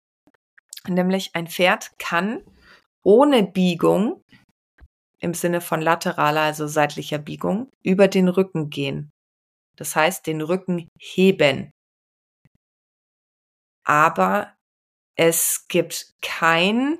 [0.87, 2.43] Nämlich ein Pferd kann
[3.03, 4.21] ohne Biegung
[5.19, 9.09] im Sinne von lateraler, also seitlicher Biegung, über den Rücken gehen.
[9.75, 11.71] Das heißt, den Rücken heben.
[13.85, 14.53] Aber
[15.15, 16.99] es gibt kein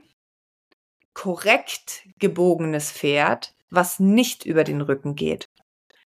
[1.13, 5.45] korrekt gebogenes Pferd, was nicht über den Rücken geht.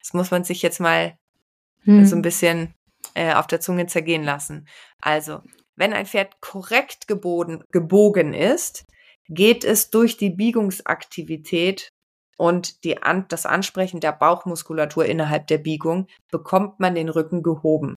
[0.01, 1.17] Das muss man sich jetzt mal
[1.83, 2.05] hm.
[2.07, 2.75] so ein bisschen
[3.15, 4.69] äh, auf der Zunge zergehen lassen.
[5.01, 5.43] Also,
[5.77, 8.85] wenn ein Pferd korrekt gebogen, gebogen ist,
[9.29, 11.89] geht es durch die Biegungsaktivität
[12.37, 17.95] und die, an, das Ansprechen der Bauchmuskulatur innerhalb der Biegung, bekommt man den Rücken gehoben.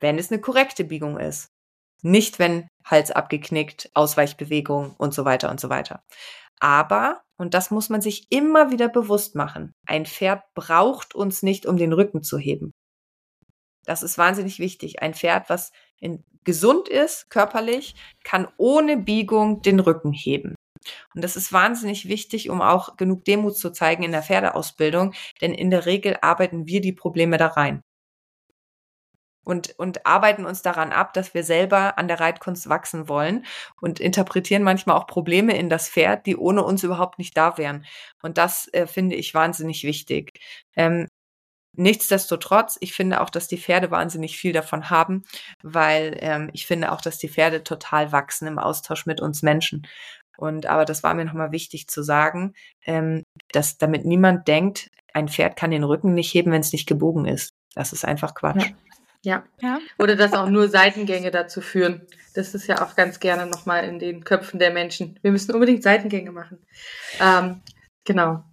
[0.00, 1.48] Wenn es eine korrekte Biegung ist.
[2.04, 6.02] Nicht, wenn Hals abgeknickt, Ausweichbewegung und so weiter und so weiter.
[6.60, 11.66] Aber, und das muss man sich immer wieder bewusst machen, ein Pferd braucht uns nicht,
[11.66, 12.72] um den Rücken zu heben.
[13.86, 15.02] Das ist wahnsinnig wichtig.
[15.02, 20.54] Ein Pferd, was in, gesund ist, körperlich, kann ohne Biegung den Rücken heben.
[21.14, 25.54] Und das ist wahnsinnig wichtig, um auch genug Demut zu zeigen in der Pferdeausbildung, denn
[25.54, 27.80] in der Regel arbeiten wir die Probleme da rein.
[29.44, 33.44] Und, und arbeiten uns daran ab, dass wir selber an der Reitkunst wachsen wollen
[33.80, 37.84] und interpretieren manchmal auch Probleme in das Pferd, die ohne uns überhaupt nicht da wären.
[38.22, 40.40] Und das äh, finde ich wahnsinnig wichtig.
[40.76, 41.06] Ähm,
[41.76, 45.24] Nichtsdestotrotz, ich finde auch, dass die Pferde wahnsinnig viel davon haben,
[45.62, 49.86] weil ähm, ich finde auch, dass die Pferde total wachsen im Austausch mit uns Menschen.
[50.36, 52.54] Und aber das war mir nochmal wichtig zu sagen,
[52.86, 56.86] ähm, dass damit niemand denkt, ein Pferd kann den Rücken nicht heben, wenn es nicht
[56.86, 57.50] gebogen ist.
[57.74, 58.66] Das ist einfach Quatsch.
[58.66, 58.76] Ja.
[59.24, 59.44] Ja.
[59.60, 59.78] ja.
[59.98, 62.06] Oder dass auch nur Seitengänge dazu führen.
[62.34, 65.18] Das ist ja auch ganz gerne nochmal in den Köpfen der Menschen.
[65.22, 66.58] Wir müssen unbedingt Seitengänge machen.
[67.20, 67.62] Ähm,
[68.04, 68.44] genau.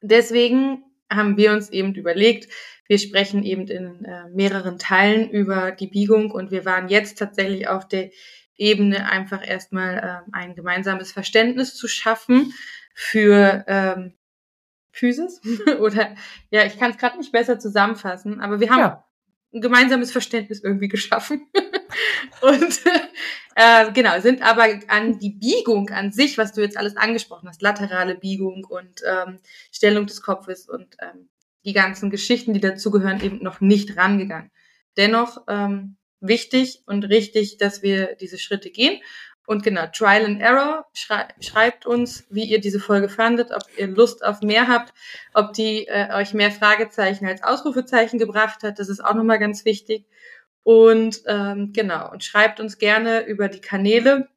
[0.00, 2.52] Deswegen haben wir uns eben überlegt,
[2.86, 7.68] wir sprechen eben in äh, mehreren Teilen über die Biegung und wir waren jetzt tatsächlich
[7.68, 8.10] auf der
[8.56, 12.52] Ebene einfach erstmal äh, ein gemeinsames Verständnis zu schaffen
[12.94, 14.12] für ähm,
[14.92, 15.40] Physis
[15.80, 16.14] oder
[16.50, 19.03] ja, ich kann es gerade nicht besser zusammenfassen, aber wir haben ja.
[19.54, 21.46] Ein gemeinsames Verständnis irgendwie geschaffen
[22.42, 22.80] und
[23.54, 27.62] äh, genau sind aber an die Biegung an sich, was du jetzt alles angesprochen hast,
[27.62, 29.38] laterale Biegung und ähm,
[29.70, 31.28] Stellung des Kopfes und ähm,
[31.64, 34.50] die ganzen Geschichten, die dazugehören, eben noch nicht rangegangen.
[34.96, 39.00] Dennoch ähm, wichtig und richtig, dass wir diese Schritte gehen.
[39.46, 43.88] Und genau, Trial and Error, schrei schreibt uns, wie ihr diese Folge fandet, ob ihr
[43.88, 44.94] Lust auf mehr habt,
[45.34, 48.78] ob die äh, euch mehr Fragezeichen als Ausrufezeichen gebracht hat.
[48.78, 50.06] Das ist auch nochmal ganz wichtig.
[50.62, 54.28] Und ähm, genau, und schreibt uns gerne über die Kanäle,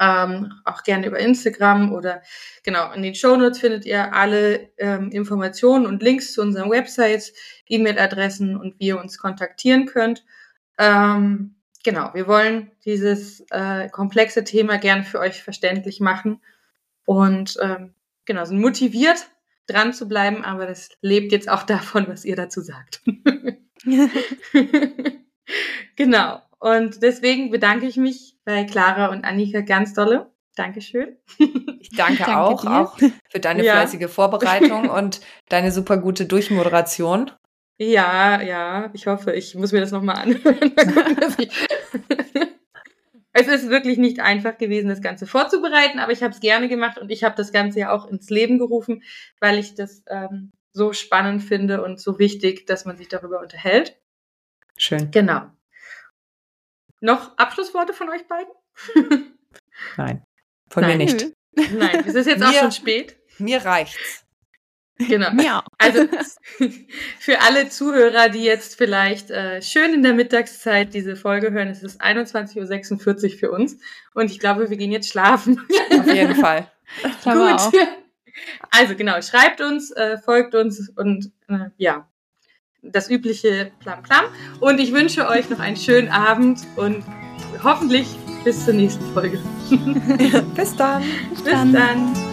[0.00, 2.22] ähm, auch gerne über Instagram oder
[2.64, 7.32] genau, in den Shownotes findet ihr alle ähm, Informationen und Links zu unseren Websites,
[7.68, 10.24] E-Mail-Adressen und wie ihr uns kontaktieren könnt.
[10.78, 16.40] Ähm, genau, wir wollen dieses äh, komplexe Thema gern für euch verständlich machen
[17.04, 19.28] und ähm, genau, sind motiviert,
[19.66, 23.02] dran zu bleiben, aber das lebt jetzt auch davon, was ihr dazu sagt.
[25.96, 26.40] genau.
[26.58, 30.30] Und deswegen bedanke ich mich bei Clara und Annika ganz dolle.
[30.56, 31.16] Dankeschön.
[31.80, 32.70] Ich danke, danke auch, dir.
[32.70, 32.98] auch
[33.30, 33.72] für deine ja.
[33.72, 37.30] fleißige Vorbereitung und deine super gute Durchmoderation.
[37.82, 40.74] Ja, ja, ich hoffe, ich muss mir das nochmal anhören.
[43.32, 46.98] es ist wirklich nicht einfach gewesen, das Ganze vorzubereiten, aber ich habe es gerne gemacht
[46.98, 49.02] und ich habe das Ganze ja auch ins Leben gerufen,
[49.40, 53.98] weil ich das ähm, so spannend finde und so wichtig, dass man sich darüber unterhält.
[54.76, 55.10] Schön.
[55.10, 55.46] Genau.
[57.00, 58.52] Noch Abschlussworte von euch beiden?
[59.96, 60.22] Nein,
[60.68, 60.98] von Nein.
[60.98, 61.32] mir nicht.
[61.54, 63.16] Nein, es ist jetzt mir, auch schon spät.
[63.38, 64.26] Mir reicht's.
[65.08, 65.30] Genau.
[65.42, 65.64] Ja.
[65.78, 66.06] Also
[67.18, 71.82] für alle Zuhörer, die jetzt vielleicht äh, schön in der Mittagszeit diese Folge hören, es
[71.82, 73.78] ist 21.46 Uhr für uns
[74.14, 75.66] und ich glaube, wir gehen jetzt schlafen.
[75.98, 76.70] Auf jeden Fall.
[77.24, 77.88] Gut.
[78.70, 82.08] Also genau, schreibt uns, äh, folgt uns und äh, ja,
[82.82, 84.24] das übliche Plam Plam.
[84.60, 87.04] Und ich wünsche euch noch einen schönen Abend und
[87.62, 88.06] hoffentlich
[88.44, 89.38] bis zur nächsten Folge.
[90.54, 91.02] bis dann.
[91.30, 91.72] Bis, bis dann.
[91.72, 92.29] dann.